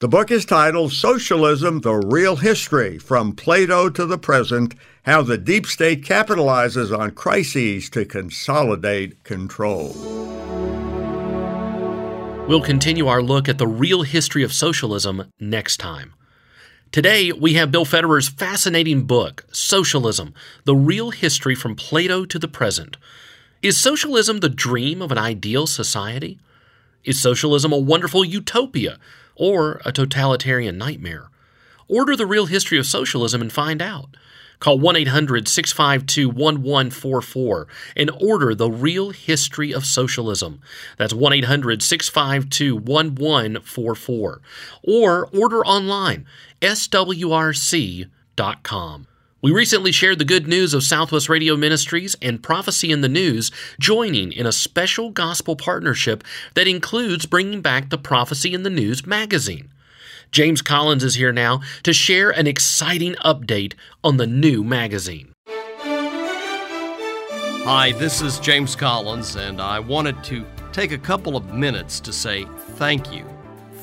The 0.00 0.06
book 0.06 0.30
is 0.30 0.44
titled 0.44 0.92
Socialism 0.92 1.80
The 1.80 1.94
Real 1.94 2.36
History 2.36 2.98
From 2.98 3.32
Plato 3.32 3.90
to 3.90 4.06
the 4.06 4.16
Present 4.16 4.76
How 5.02 5.22
the 5.22 5.36
Deep 5.36 5.66
State 5.66 6.04
Capitalizes 6.04 6.96
on 6.96 7.10
Crises 7.10 7.90
to 7.90 8.04
Consolidate 8.04 9.24
Control. 9.24 9.92
We'll 12.46 12.62
continue 12.62 13.08
our 13.08 13.20
look 13.20 13.48
at 13.48 13.58
the 13.58 13.66
real 13.66 14.02
history 14.02 14.44
of 14.44 14.52
socialism 14.52 15.32
next 15.40 15.78
time. 15.78 16.14
Today, 16.92 17.32
we 17.32 17.54
have 17.54 17.72
Bill 17.72 17.84
Federer's 17.84 18.28
fascinating 18.28 19.04
book, 19.04 19.46
Socialism 19.50 20.32
The 20.62 20.76
Real 20.76 21.10
History 21.10 21.56
from 21.56 21.74
Plato 21.74 22.24
to 22.24 22.38
the 22.38 22.46
Present. 22.46 22.98
Is 23.62 23.76
socialism 23.76 24.38
the 24.38 24.48
dream 24.48 25.02
of 25.02 25.10
an 25.10 25.18
ideal 25.18 25.66
society? 25.66 26.38
Is 27.02 27.20
socialism 27.20 27.72
a 27.72 27.78
wonderful 27.78 28.24
utopia 28.24 29.00
or 29.38 29.80
a 29.84 29.92
totalitarian 29.92 30.76
nightmare? 30.76 31.30
Order 31.88 32.16
the 32.16 32.26
real 32.26 32.46
history 32.46 32.78
of 32.78 32.86
socialism 32.86 33.40
and 33.40 33.52
find 33.52 33.80
out. 33.80 34.16
Call 34.60 34.78
1 34.78 34.96
800 34.96 35.48
652 35.48 36.28
1144 36.28 37.66
and 37.96 38.10
order 38.20 38.54
the 38.54 38.70
real 38.70 39.10
history 39.10 39.72
of 39.72 39.84
socialism. 39.84 40.60
That's 40.96 41.14
1 41.14 41.32
800 41.32 41.82
652 41.82 42.76
1144. 42.76 44.40
Or 44.82 45.26
order 45.32 45.64
online, 45.64 46.26
swrc.com. 46.60 48.08
We 49.40 49.52
recently 49.52 49.92
shared 49.92 50.18
the 50.18 50.24
good 50.24 50.48
news 50.48 50.74
of 50.74 50.82
Southwest 50.82 51.28
Radio 51.28 51.56
Ministries 51.56 52.16
and 52.20 52.42
Prophecy 52.42 52.90
in 52.90 53.02
the 53.02 53.08
News 53.08 53.52
joining 53.78 54.32
in 54.32 54.46
a 54.46 54.52
special 54.52 55.10
gospel 55.10 55.54
partnership 55.54 56.24
that 56.54 56.66
includes 56.66 57.24
bringing 57.24 57.60
back 57.60 57.88
the 57.88 57.98
Prophecy 57.98 58.52
in 58.52 58.64
the 58.64 58.70
News 58.70 59.06
magazine. 59.06 59.70
James 60.32 60.60
Collins 60.60 61.04
is 61.04 61.14
here 61.14 61.30
now 61.32 61.60
to 61.84 61.92
share 61.92 62.30
an 62.30 62.48
exciting 62.48 63.14
update 63.24 63.74
on 64.02 64.16
the 64.16 64.26
new 64.26 64.64
magazine. 64.64 65.32
Hi, 67.62 67.92
this 67.92 68.20
is 68.20 68.40
James 68.40 68.74
Collins, 68.74 69.36
and 69.36 69.60
I 69.60 69.78
wanted 69.78 70.24
to 70.24 70.44
take 70.72 70.90
a 70.90 70.98
couple 70.98 71.36
of 71.36 71.54
minutes 71.54 72.00
to 72.00 72.12
say 72.12 72.44
thank 72.70 73.12
you. 73.12 73.24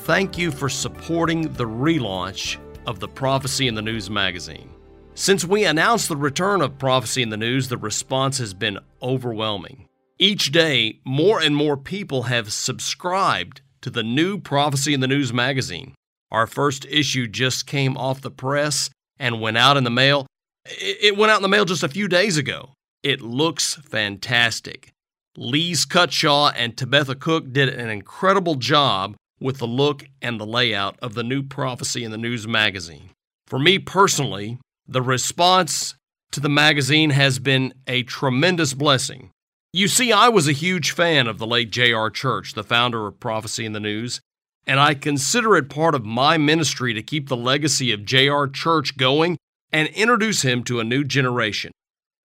Thank 0.04 0.38
you 0.38 0.52
for 0.52 0.68
supporting 0.68 1.44
the 1.54 1.66
relaunch 1.66 2.58
of 2.86 3.00
the 3.00 3.08
Prophecy 3.08 3.70
in 3.70 3.76
the 3.76 3.82
News 3.82 4.10
magazine. 4.10 4.75
Since 5.18 5.46
we 5.46 5.64
announced 5.64 6.10
the 6.10 6.18
return 6.18 6.60
of 6.60 6.78
Prophecy 6.78 7.22
in 7.22 7.30
the 7.30 7.38
News, 7.38 7.70
the 7.70 7.78
response 7.78 8.38
has 8.40 8.54
been 8.54 8.80
overwhelming. 9.02 9.88
Each 10.20 10.52
day, 10.52 11.00
more 11.06 11.40
and 11.40 11.56
more 11.56 11.78
people 11.78 12.24
have 12.24 12.52
subscribed 12.52 13.62
to 13.80 13.90
the 13.90 14.04
new 14.04 14.38
Prophecy 14.38 14.94
in 14.94 15.00
the 15.00 15.08
News 15.08 15.32
magazine. 15.32 15.96
Our 16.32 16.46
first 16.46 16.86
issue 16.90 17.28
just 17.28 17.66
came 17.66 17.96
off 17.96 18.20
the 18.20 18.30
press 18.30 18.90
and 19.18 19.40
went 19.40 19.58
out 19.58 19.78
in 19.78 19.86
the 19.86 19.90
mail. 19.90 20.28
It 20.66 21.16
went 21.16 21.32
out 21.32 21.38
in 21.38 21.44
the 21.44 21.48
mail 21.48 21.64
just 21.64 21.84
a 21.84 21.88
few 21.88 22.10
days 22.10 22.38
ago. 22.38 22.74
It 23.02 23.22
looks 23.22 23.76
fantastic. 23.76 24.92
Lise 25.38 25.86
Cutshaw 25.86 26.52
and 26.58 26.76
Tabitha 26.76 27.16
Cook 27.16 27.54
did 27.54 27.70
an 27.70 27.90
incredible 27.90 28.56
job 28.56 29.16
with 29.40 29.60
the 29.60 29.68
look 29.68 30.04
and 30.22 30.42
the 30.42 30.46
layout 30.46 31.00
of 31.02 31.14
the 31.14 31.24
new 31.24 31.42
Prophecy 31.42 32.04
in 32.04 32.12
the 32.12 32.18
News 32.18 32.46
magazine. 32.46 33.12
For 33.48 33.60
me 33.60 33.80
personally, 33.80 34.60
the 34.88 35.02
response 35.02 35.96
to 36.32 36.40
the 36.40 36.50
magazine 36.50 37.12
has 37.12 37.40
been 37.40 37.74
a 37.88 38.04
tremendous 38.04 38.74
blessing. 38.74 39.32
You 39.74 39.88
see, 39.88 40.12
I 40.12 40.30
was 40.30 40.48
a 40.48 40.54
huge 40.54 40.92
fan 40.92 41.28
of 41.28 41.38
the 41.38 41.48
late 41.48 41.72
J.R. 41.72 42.10
Church, 42.10 42.54
the 42.54 42.64
founder 42.64 43.08
of 43.08 43.20
Prophecy 43.20 43.66
in 43.66 43.74
the 43.74 43.80
News, 43.80 44.22
and 44.68 44.80
I 44.80 44.94
consider 44.94 45.56
it 45.56 45.70
part 45.70 45.96
of 45.96 46.06
my 46.06 46.38
ministry 46.38 46.94
to 46.94 47.04
keep 47.04 47.28
the 47.28 47.38
legacy 47.38 47.92
of 47.92 48.06
J.R. 48.06 48.48
Church 48.48 48.98
going 48.98 49.38
and 49.72 49.88
introduce 49.90 50.44
him 50.44 50.64
to 50.64 50.80
a 50.80 50.86
new 50.86 51.04
generation. 51.04 51.72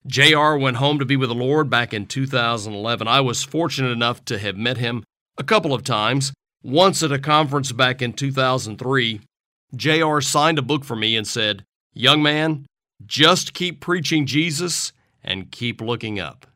J.R. 0.07 0.57
went 0.57 0.79
home 0.79 0.99
to 0.99 1.05
be 1.05 1.17
with 1.17 1.29
the 1.29 1.35
Lord 1.35 1.69
back 1.69 1.93
in 1.93 2.07
2011. 2.07 3.07
I 3.07 3.21
was 3.21 3.43
fortunate 3.43 3.91
enough 3.91 4.25
to 4.27 4.39
have 4.39 4.57
met 4.57 4.79
him 4.79 5.05
a 5.37 5.45
couple 5.45 5.75
of 5.75 5.85
times. 5.85 6.33
Once 6.63 7.03
at 7.03 7.13
a 7.13 7.19
conference 7.19 7.73
back 7.73 8.01
in 8.01 8.13
2003, 8.13 9.21
J.R. 9.75 10.21
signed 10.21 10.59
a 10.59 10.63
book 10.63 10.85
for 10.85 10.97
me 10.97 11.17
and 11.17 11.27
said, 11.27 11.65
Young 11.93 12.23
man, 12.23 12.67
just 13.05 13.53
keep 13.53 13.81
preaching 13.81 14.25
Jesus 14.25 14.93
and 15.25 15.51
keep 15.51 15.81
looking 15.81 16.21
up. 16.21 16.47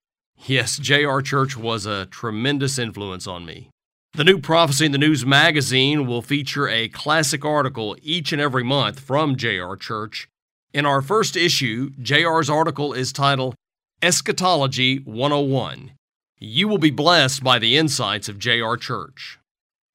Yes, 0.46 0.76
J.R. 0.76 1.22
Church 1.22 1.56
was 1.56 1.86
a 1.86 2.06
tremendous 2.06 2.78
influence 2.78 3.26
on 3.26 3.44
me. 3.44 3.70
The 4.12 4.22
new 4.22 4.38
Prophecy 4.38 4.86
in 4.86 4.92
the 4.92 4.98
News 4.98 5.26
magazine 5.26 6.06
will 6.06 6.22
feature 6.22 6.68
a 6.68 6.88
classic 6.88 7.44
article 7.44 7.96
each 8.00 8.32
and 8.32 8.40
every 8.40 8.62
month 8.62 9.00
from 9.00 9.34
J.R. 9.34 9.76
Church. 9.76 10.28
In 10.72 10.86
our 10.86 11.02
first 11.02 11.36
issue, 11.36 11.90
J.R.'s 12.00 12.48
article 12.48 12.92
is 12.92 13.12
titled 13.12 13.56
Eschatology 14.02 14.98
101. 14.98 15.92
You 16.38 16.68
will 16.68 16.78
be 16.78 16.90
blessed 16.90 17.42
by 17.42 17.58
the 17.58 17.76
insights 17.76 18.28
of 18.28 18.38
J.R. 18.38 18.76
Church. 18.76 19.40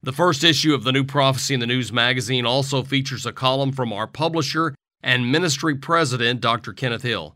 The 0.02 0.12
first 0.12 0.44
issue 0.44 0.74
of 0.74 0.84
the 0.84 0.92
new 0.92 1.04
Prophecy 1.04 1.54
in 1.54 1.60
the 1.60 1.66
News 1.66 1.90
magazine 1.90 2.44
also 2.44 2.82
features 2.82 3.24
a 3.24 3.32
column 3.32 3.72
from 3.72 3.90
our 3.90 4.06
publisher 4.06 4.74
and 5.02 5.30
ministry 5.30 5.74
president, 5.74 6.40
Dr. 6.40 6.72
Kenneth 6.72 7.02
Hill. 7.02 7.34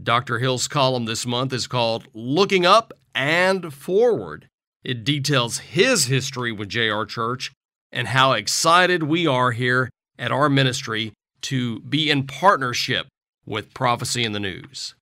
Dr. 0.00 0.38
Hill's 0.38 0.66
column 0.66 1.04
this 1.04 1.24
month 1.24 1.52
is 1.52 1.66
called 1.66 2.08
Looking 2.12 2.66
Up 2.66 2.92
and 3.14 3.72
Forward. 3.72 4.48
It 4.82 5.04
details 5.04 5.58
his 5.58 6.06
history 6.06 6.52
with 6.52 6.68
JR 6.68 7.04
Church 7.04 7.52
and 7.92 8.08
how 8.08 8.32
excited 8.32 9.04
we 9.04 9.26
are 9.26 9.52
here 9.52 9.88
at 10.18 10.32
our 10.32 10.48
ministry 10.48 11.12
to 11.42 11.80
be 11.80 12.10
in 12.10 12.26
partnership 12.26 13.06
with 13.46 13.72
Prophecy 13.72 14.24
in 14.24 14.32
the 14.32 14.40
News. 14.40 14.94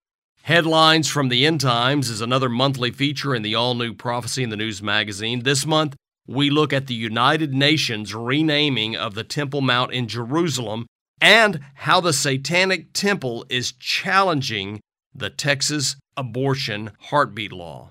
Headlines 0.42 1.09
from 1.09 1.29
the 1.29 1.46
End 1.46 1.61
Times 1.61 2.11
is 2.11 2.20
another 2.20 2.48
monthly 2.48 2.90
feature 2.90 3.35
in 3.35 3.42
the 3.42 3.55
all 3.55 3.75
new 3.75 3.94
Prophecy 3.94 4.42
in 4.42 4.51
the 4.51 4.57
News 4.57 4.83
magazine. 4.83 5.44
This 5.44 5.64
month, 5.64 5.94
we 6.27 6.51
look 6.51 6.72
at 6.72 6.87
the 6.87 6.94
United 6.94 7.55
Nations 7.55 8.14
renaming 8.14 8.96
of 8.96 9.14
the 9.14 9.25
Temple 9.25 9.61
Mount 9.61 9.92
in 9.92 10.09
Jerusalem 10.09 10.87
and 11.22 11.61
how 11.74 12.00
the 12.00 12.12
Satanic 12.12 12.92
Temple 12.92 13.46
is 13.48 13.70
challenging 13.70 14.80
the 15.14 15.30
Texas 15.30 15.94
abortion 16.16 16.90
heartbeat 16.98 17.52
law. 17.52 17.90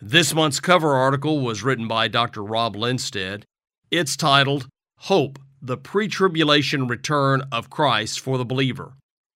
This 0.00 0.34
month's 0.34 0.60
cover 0.60 0.94
article 0.94 1.40
was 1.40 1.62
written 1.62 1.86
by 1.86 2.08
Dr. 2.08 2.42
Rob 2.42 2.74
Lindsted. 2.74 3.44
It's 3.90 4.16
titled 4.16 4.66
Hope, 5.00 5.38
the 5.60 5.76
Pre 5.76 6.08
Tribulation 6.08 6.88
Return 6.88 7.42
of 7.52 7.68
Christ 7.68 8.18
for 8.18 8.38
the 8.38 8.46
Believer. 8.46 8.94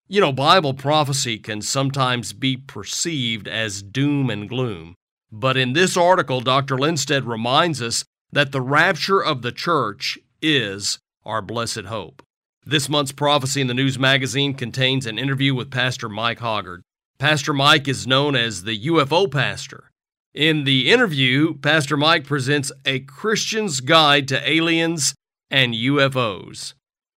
You 0.09 0.23
know, 0.23 0.33
Bible 0.33 0.73
prophecy 0.73 1.39
can 1.39 1.61
sometimes 1.61 2.33
be 2.33 2.57
perceived 2.57 3.47
as 3.47 3.83
doom 3.83 4.31
and 4.31 4.49
gloom. 4.49 4.95
But 5.31 5.59
in 5.59 5.75
this 5.75 5.99
article, 5.99 6.41
Dr. 6.41 6.79
Lindsted 6.79 7.25
reminds 7.25 7.83
us 7.83 8.05
that 8.33 8.53
the 8.53 8.63
rapture 8.63 9.23
of 9.23 9.43
the 9.43 9.53
church 9.53 10.19
is 10.41 10.99
our 11.27 11.43
blessed 11.43 11.87
hope. 11.87 12.23
This 12.67 12.89
month's 12.89 13.13
Prophecy 13.13 13.61
in 13.61 13.67
the 13.67 13.75
News 13.75 13.99
magazine 13.99 14.55
contains 14.55 15.05
an 15.05 15.19
interview 15.19 15.55
with 15.55 15.71
Pastor 15.71 16.09
Mike 16.09 16.39
Hoggard. 16.39 16.81
Pastor 17.19 17.53
Mike 17.53 17.87
is 17.87 18.07
known 18.07 18.35
as 18.35 18.63
the 18.63 18.87
UFO 18.87 19.31
pastor. 19.31 19.91
In 20.33 20.65
the 20.65 20.91
interview, 20.91 21.59
Pastor 21.59 21.99
Mike 21.99 22.25
presents 22.25 22.73
a 22.87 23.01
Christian's 23.01 23.83
guide 23.83 24.27
to 24.29 24.51
aliens 24.51 25.15
and 25.51 25.75
UFOs. 25.75 26.73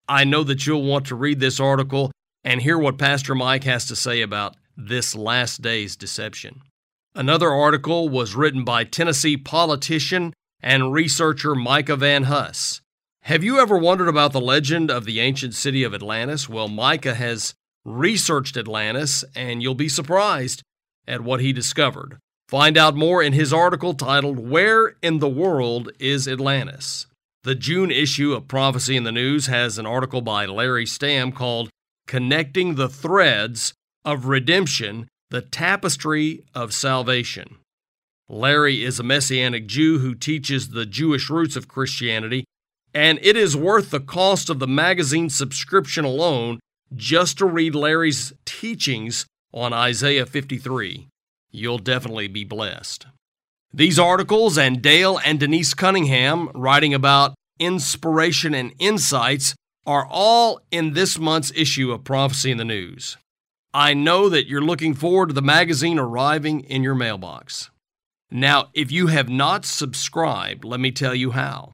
I 0.10 0.26
know 0.26 0.44
that 0.44 0.68
you'll 0.68 0.84
want 0.84 1.06
to 1.08 1.16
read 1.16 1.40
this 1.40 1.62
article 1.62 2.12
and 2.44 2.62
hear 2.62 2.78
what 2.78 2.98
Pastor 2.98 3.34
Mike 3.34 3.64
has 3.64 3.86
to 3.86 3.96
say 3.96 4.22
about 4.22 4.58
this 4.76 5.16
last 5.16 5.62
day's 5.62 5.96
deception. 5.96 6.62
Another 7.16 7.52
article 7.52 8.10
was 8.10 8.36
written 8.36 8.66
by 8.66 8.84
Tennessee 8.84 9.38
politician 9.38 10.34
and 10.62 10.92
researcher 10.92 11.56
Micah 11.56 11.96
Van 11.96 12.24
Huss. 12.24 12.82
Have 13.28 13.44
you 13.44 13.60
ever 13.60 13.78
wondered 13.78 14.08
about 14.08 14.32
the 14.32 14.40
legend 14.40 14.90
of 14.90 15.04
the 15.04 15.20
ancient 15.20 15.54
city 15.54 15.84
of 15.84 15.94
Atlantis? 15.94 16.48
Well, 16.48 16.70
Micah 16.70 17.16
has 17.16 17.56
researched 17.84 18.56
Atlantis, 18.56 19.26
and 19.36 19.62
you'll 19.62 19.76
be 19.76 19.90
surprised 19.90 20.64
at 21.06 21.20
what 21.20 21.42
he 21.42 21.52
discovered. 21.52 22.20
Find 22.48 22.78
out 22.78 22.96
more 22.96 23.22
in 23.22 23.34
his 23.34 23.52
article 23.52 23.94
titled 23.94 24.40
Where 24.40 24.96
in 25.02 25.20
the 25.20 25.28
World 25.28 25.92
is 26.00 26.26
Atlantis? 26.26 27.06
The 27.44 27.54
June 27.54 27.92
issue 27.92 28.32
of 28.32 28.48
Prophecy 28.48 28.96
in 28.96 29.04
the 29.04 29.12
News 29.12 29.48
has 29.48 29.78
an 29.78 29.86
article 29.86 30.22
by 30.22 30.46
Larry 30.46 30.86
Stamm 30.86 31.36
called 31.36 31.70
Connecting 32.08 32.76
the 32.76 32.88
Threads 32.88 33.74
of 34.06 34.28
Redemption, 34.28 35.10
the 35.32 35.42
Tapestry 35.42 36.46
of 36.56 36.74
Salvation. 36.74 37.58
Larry 38.30 38.86
is 38.86 39.02
a 39.02 39.04
Messianic 39.04 39.68
Jew 39.68 40.00
who 40.00 40.16
teaches 40.16 40.70
the 40.70 40.86
Jewish 40.86 41.30
roots 41.30 41.58
of 41.58 41.68
Christianity, 41.68 42.46
and 42.98 43.20
it 43.22 43.38
is 43.38 43.56
worth 43.56 43.92
the 43.92 44.00
cost 44.00 44.50
of 44.50 44.60
the 44.60 44.68
magazine 44.68 45.30
subscription 45.30 46.04
alone 46.04 46.60
just 46.96 47.38
to 47.38 47.46
read 47.46 47.76
Larry's 47.76 48.34
teachings 48.46 49.26
on 49.54 49.72
Isaiah 49.74 50.26
53 50.26 51.08
you'll 51.52 51.78
definitely 51.78 52.28
be 52.28 52.44
blessed. 52.44 53.08
These 53.74 54.00
articles 54.00 54.58
and 54.58 54.82
Dale 54.82 55.20
and 55.24 55.40
Denise 55.40 55.74
Cunningham 55.74 56.50
writing 56.54 56.94
about 56.94 57.36
inspiration 57.60 58.54
and 58.54 58.74
insights 58.80 59.56
are 59.86 60.08
all 60.10 60.60
in 60.72 60.94
this 60.94 61.18
month's 61.18 61.52
issue 61.56 61.92
of 61.92 62.04
Prophecy 62.04 62.52
in 62.52 62.58
the 62.58 62.66
News. 62.66 63.18
I 63.74 63.94
know 63.94 64.30
that 64.30 64.48
you're 64.48 64.62
looking 64.62 64.94
forward 64.94 65.30
to 65.30 65.34
the 65.34 65.42
magazine 65.42 66.00
arriving 66.00 66.62
in 66.62 66.84
your 66.84 66.96
mailbox. 66.96 67.70
Now, 68.30 68.70
if 68.74 68.92
you 68.92 69.08
have 69.08 69.30
not 69.30 69.66
subscribed, 69.66 70.66
let 70.66 70.80
me 70.80 70.92
tell 70.92 71.16
you 71.16 71.32
how. 71.32 71.72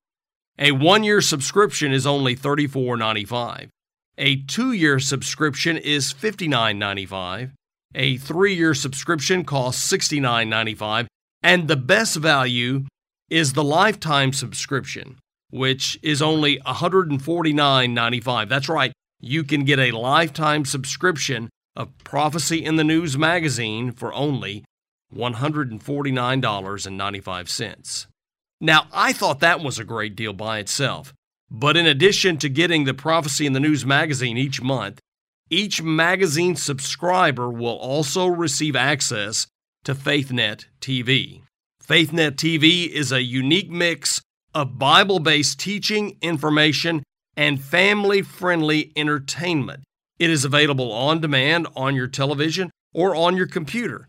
A 0.60 0.72
one 0.72 1.04
year 1.04 1.20
subscription 1.22 1.92
is 1.92 2.06
only 2.06 2.36
$34.95. 2.36 3.70
A 4.18 4.36
two 4.44 4.72
year 4.72 5.00
subscription 5.00 5.78
is 5.78 6.13
$59.95. 6.13 7.52
A 7.96 8.18
three 8.18 8.54
year 8.54 8.76
subscription 8.76 9.44
costs 9.44 9.92
$69.95. 9.92 11.08
And 11.42 11.68
the 11.68 11.76
best 11.76 12.18
value 12.18 12.86
is 13.30 13.54
the 13.54 13.63
lifetime 13.63 14.32
subscription, 14.32 15.18
which 15.50 15.98
is 16.04 16.22
only 16.22 16.60
$149.95. 16.60 18.48
That's 18.48 18.70
right, 18.70 18.94
you 19.20 19.44
can 19.44 19.66
get 19.66 19.80
a 19.80 19.89
lifetime 19.92 20.66
subscription 20.66 21.50
of 21.76 21.98
Prophecy 22.04 22.63
in 22.63 22.76
the 22.76 22.84
News 22.84 23.18
magazine 23.18 23.92
for 23.92 24.13
only 24.13 24.63
$149.95. 25.16 28.08
Now, 28.63 28.88
I 28.93 29.12
thought 29.12 29.41
that 29.41 29.60
was 29.60 29.78
a 29.78 29.84
great 29.84 30.15
deal 30.15 30.32
by 30.32 30.60
itself. 30.60 31.13
But 31.52 31.76
in 31.76 31.86
addition 31.86 32.38
to 32.38 32.47
getting 32.47 32.86
the 32.86 32.93
Prophecy 32.93 33.45
in 33.45 33.52
the 33.52 33.60
News 33.60 33.86
magazine 33.86 34.38
each 34.38 34.62
month, 34.62 35.02
each 35.49 35.82
magazine 35.82 36.56
subscriber 36.56 37.49
will 37.49 37.76
also 37.76 38.26
receive 38.26 38.73
access 38.78 39.47
to 39.84 39.93
FaithNet 39.93 40.63
TV. 40.80 41.41
FaithNet 41.86 42.38
TV 42.38 42.88
is 42.88 43.12
a 43.12 43.21
unique 43.21 43.69
mix 43.69 44.21
of 44.56 44.80
Bible 44.80 45.19
based 45.19 45.60
teaching, 45.60 46.17
information, 46.21 47.04
and 47.36 47.62
family 47.62 48.21
friendly 48.21 48.93
entertainment. 48.95 49.84
It 50.19 50.30
is 50.30 50.45
available 50.45 50.93
on 50.93 51.19
demand 51.19 51.67
on 51.76 51.95
your 51.95 52.08
television 52.08 52.71
or 52.93 53.13
on 53.13 53.36
your 53.36 53.47
computer. 53.47 54.08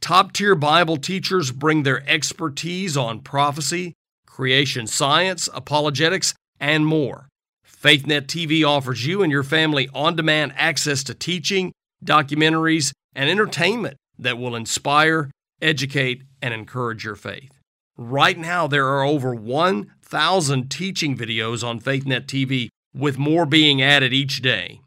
Top 0.00 0.32
tier 0.32 0.54
Bible 0.54 0.96
teachers 0.96 1.50
bring 1.50 1.82
their 1.82 2.08
expertise 2.08 2.96
on 2.96 3.20
prophecy, 3.20 3.94
creation 4.26 4.86
science, 4.86 5.48
apologetics, 5.54 6.34
and 6.60 6.86
more. 6.86 7.28
FaithNet 7.66 8.26
TV 8.26 8.66
offers 8.66 9.06
you 9.06 9.22
and 9.22 9.30
your 9.30 9.42
family 9.42 9.88
on 9.94 10.16
demand 10.16 10.52
access 10.56 11.02
to 11.04 11.14
teaching, 11.14 11.72
documentaries, 12.04 12.92
and 13.14 13.30
entertainment 13.30 13.96
that 14.18 14.38
will 14.38 14.56
inspire, 14.56 15.30
educate, 15.60 16.22
and 16.42 16.52
encourage 16.52 17.04
your 17.04 17.16
faith. 17.16 17.52
Right 17.96 18.38
now, 18.38 18.66
there 18.66 18.86
are 18.88 19.04
over 19.04 19.34
1,000 19.34 20.70
teaching 20.70 21.16
videos 21.16 21.66
on 21.66 21.80
FaithNet 21.80 22.26
TV, 22.26 22.68
with 22.94 23.18
more 23.18 23.46
being 23.46 23.82
added 23.82 24.12
each 24.12 24.42
day. 24.42 24.80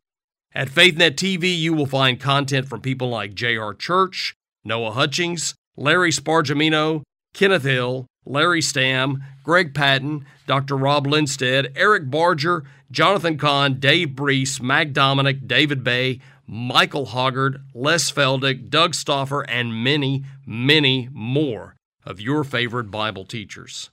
At 0.54 0.70
FaithNet 0.70 1.16
TV, 1.16 1.58
you 1.58 1.74
will 1.74 1.86
find 1.86 2.20
content 2.20 2.68
from 2.68 2.82
people 2.82 3.10
like 3.10 3.36
J.R. 3.36 3.74
Church, 3.74 4.34
Noah 4.70 4.92
Hutchings, 4.92 5.56
Larry 5.76 6.12
Spargimino, 6.12 7.02
Kenneth 7.34 7.64
Hill, 7.64 8.06
Larry 8.26 8.62
Stamm, 8.62 9.18
Greg 9.44 9.74
Patton, 9.74 10.26
Dr. 10.48 10.78
Rob 10.78 11.08
Lindsted, 11.08 11.74
Eric 11.76 12.10
Barger, 12.10 12.64
Jonathan 12.92 13.38
Cahn, 13.38 13.80
Dave 13.80 14.16
Breese, 14.16 14.62
Mac 14.62 14.92
Dominick, 14.94 15.48
David 15.48 15.84
Bay, 15.84 16.22
Michael 16.48 17.08
Hoggard, 17.08 17.62
Les 17.74 18.12
Feldick, 18.12 18.70
Doug 18.70 18.96
Stauffer, 18.96 19.42
and 19.42 19.84
many, 19.84 20.24
many 20.46 21.10
more 21.12 21.76
of 22.06 22.22
your 22.22 22.44
favorite 22.44 22.90
Bible 22.90 23.26
teachers. 23.26 23.90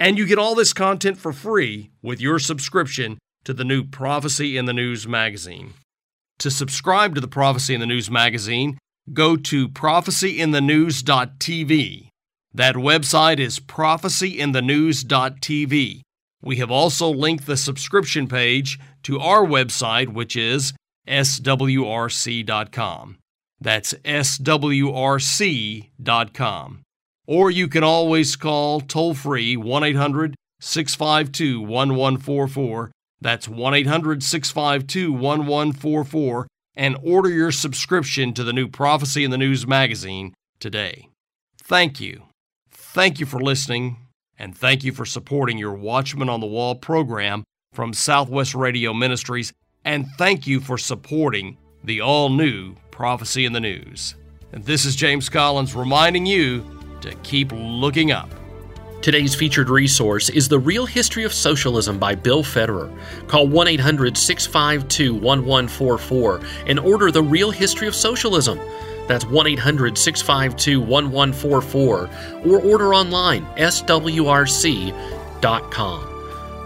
And 0.00 0.18
you 0.18 0.26
get 0.26 0.38
all 0.38 0.54
this 0.54 0.72
content 0.72 1.18
for 1.18 1.32
free 1.32 1.90
with 2.02 2.20
your 2.20 2.38
subscription 2.38 3.18
to 3.44 3.52
the 3.52 3.64
new 3.64 3.84
Prophecy 3.84 4.56
in 4.56 4.64
the 4.64 4.72
News 4.72 5.06
magazine. 5.06 5.74
To 6.38 6.50
subscribe 6.50 7.14
to 7.14 7.20
the 7.20 7.28
Prophecy 7.28 7.74
in 7.74 7.80
the 7.80 7.86
News 7.86 8.10
magazine, 8.10 8.78
go 9.12 9.36
to 9.36 9.68
prophecyinthenews.tv. 9.68 12.08
That 12.54 12.74
website 12.74 13.38
is 13.38 13.58
prophecyinthenews.tv. 13.58 16.02
We 16.42 16.56
have 16.56 16.70
also 16.70 17.08
linked 17.08 17.46
the 17.46 17.56
subscription 17.56 18.28
page 18.28 18.78
to 19.04 19.18
our 19.20 19.42
website, 19.44 20.12
which 20.12 20.36
is 20.36 20.74
swrc.com. 21.08 23.16
That's 23.60 23.94
swrc.com. 23.94 24.42
Or 27.26 27.50
you 27.50 27.68
can 27.68 27.84
always 27.84 28.36
call 28.36 28.80
toll 28.80 29.14
free 29.14 29.56
1 29.56 29.84
800 29.84 30.34
652 30.60 31.60
1144. 31.60 32.90
That's 33.20 33.48
1 33.48 33.74
800 33.74 34.22
652 34.22 35.12
1144 35.12 36.46
and 36.74 36.96
order 37.02 37.28
your 37.28 37.52
subscription 37.52 38.32
to 38.34 38.44
the 38.44 38.52
new 38.52 38.68
Prophecy 38.68 39.24
in 39.24 39.30
the 39.30 39.38
News 39.38 39.66
magazine 39.66 40.34
today. 40.58 41.08
Thank 41.62 42.00
you. 42.00 42.24
Thank 42.70 43.20
you 43.20 43.26
for 43.26 43.40
listening, 43.40 43.96
and 44.38 44.56
thank 44.56 44.84
you 44.84 44.92
for 44.92 45.04
supporting 45.04 45.58
your 45.58 45.74
Watchman 45.74 46.28
on 46.28 46.40
the 46.40 46.46
Wall 46.46 46.74
program 46.74 47.44
from 47.72 47.94
Southwest 47.94 48.54
Radio 48.54 48.92
Ministries, 48.92 49.52
and 49.84 50.06
thank 50.18 50.46
you 50.46 50.60
for 50.60 50.76
supporting 50.76 51.56
the 51.84 52.00
all 52.00 52.28
new 52.28 52.74
Prophecy 52.90 53.44
in 53.44 53.52
the 53.52 53.60
News. 53.60 54.14
And 54.52 54.64
this 54.64 54.84
is 54.84 54.94
James 54.94 55.28
Collins 55.28 55.74
reminding 55.74 56.26
you 56.26 56.64
to 57.00 57.14
keep 57.22 57.50
looking 57.52 58.12
up. 58.12 58.28
Today's 59.02 59.34
featured 59.34 59.68
resource 59.68 60.28
is 60.28 60.46
The 60.46 60.60
Real 60.60 60.86
History 60.86 61.24
of 61.24 61.32
Socialism 61.32 61.98
by 61.98 62.14
Bill 62.14 62.44
Federer. 62.44 62.88
Call 63.26 63.48
1 63.48 63.66
800 63.66 64.16
652 64.16 65.14
1144 65.14 66.40
and 66.68 66.78
order 66.78 67.10
The 67.10 67.20
Real 67.20 67.50
History 67.50 67.88
of 67.88 67.96
Socialism. 67.96 68.60
That's 69.08 69.26
1 69.26 69.46
800 69.48 69.98
652 69.98 70.80
1144 70.80 72.10
or 72.46 72.62
order 72.62 72.94
online 72.94 73.44
swrc.com. 73.56 74.08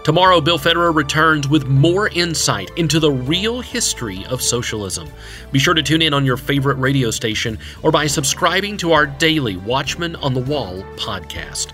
Tomorrow, 0.03 0.39
Bill 0.39 0.59
Federer 0.59 0.93
returns 0.93 1.49
with 1.49 1.65
more 1.65 2.09
insight 2.09 2.69
into 2.77 2.99
the 2.99 3.11
real 3.11 3.61
history 3.61 4.23
of 4.27 4.43
socialism. 4.43 5.09
Be 5.51 5.57
sure 5.57 5.73
to 5.73 5.81
tune 5.81 6.03
in 6.03 6.13
on 6.13 6.23
your 6.23 6.37
favorite 6.37 6.77
radio 6.77 7.09
station 7.09 7.57
or 7.81 7.89
by 7.89 8.05
subscribing 8.05 8.77
to 8.77 8.91
our 8.91 9.07
daily 9.07 9.57
Watchman 9.57 10.15
on 10.17 10.35
the 10.35 10.39
Wall 10.41 10.83
podcast. 10.97 11.73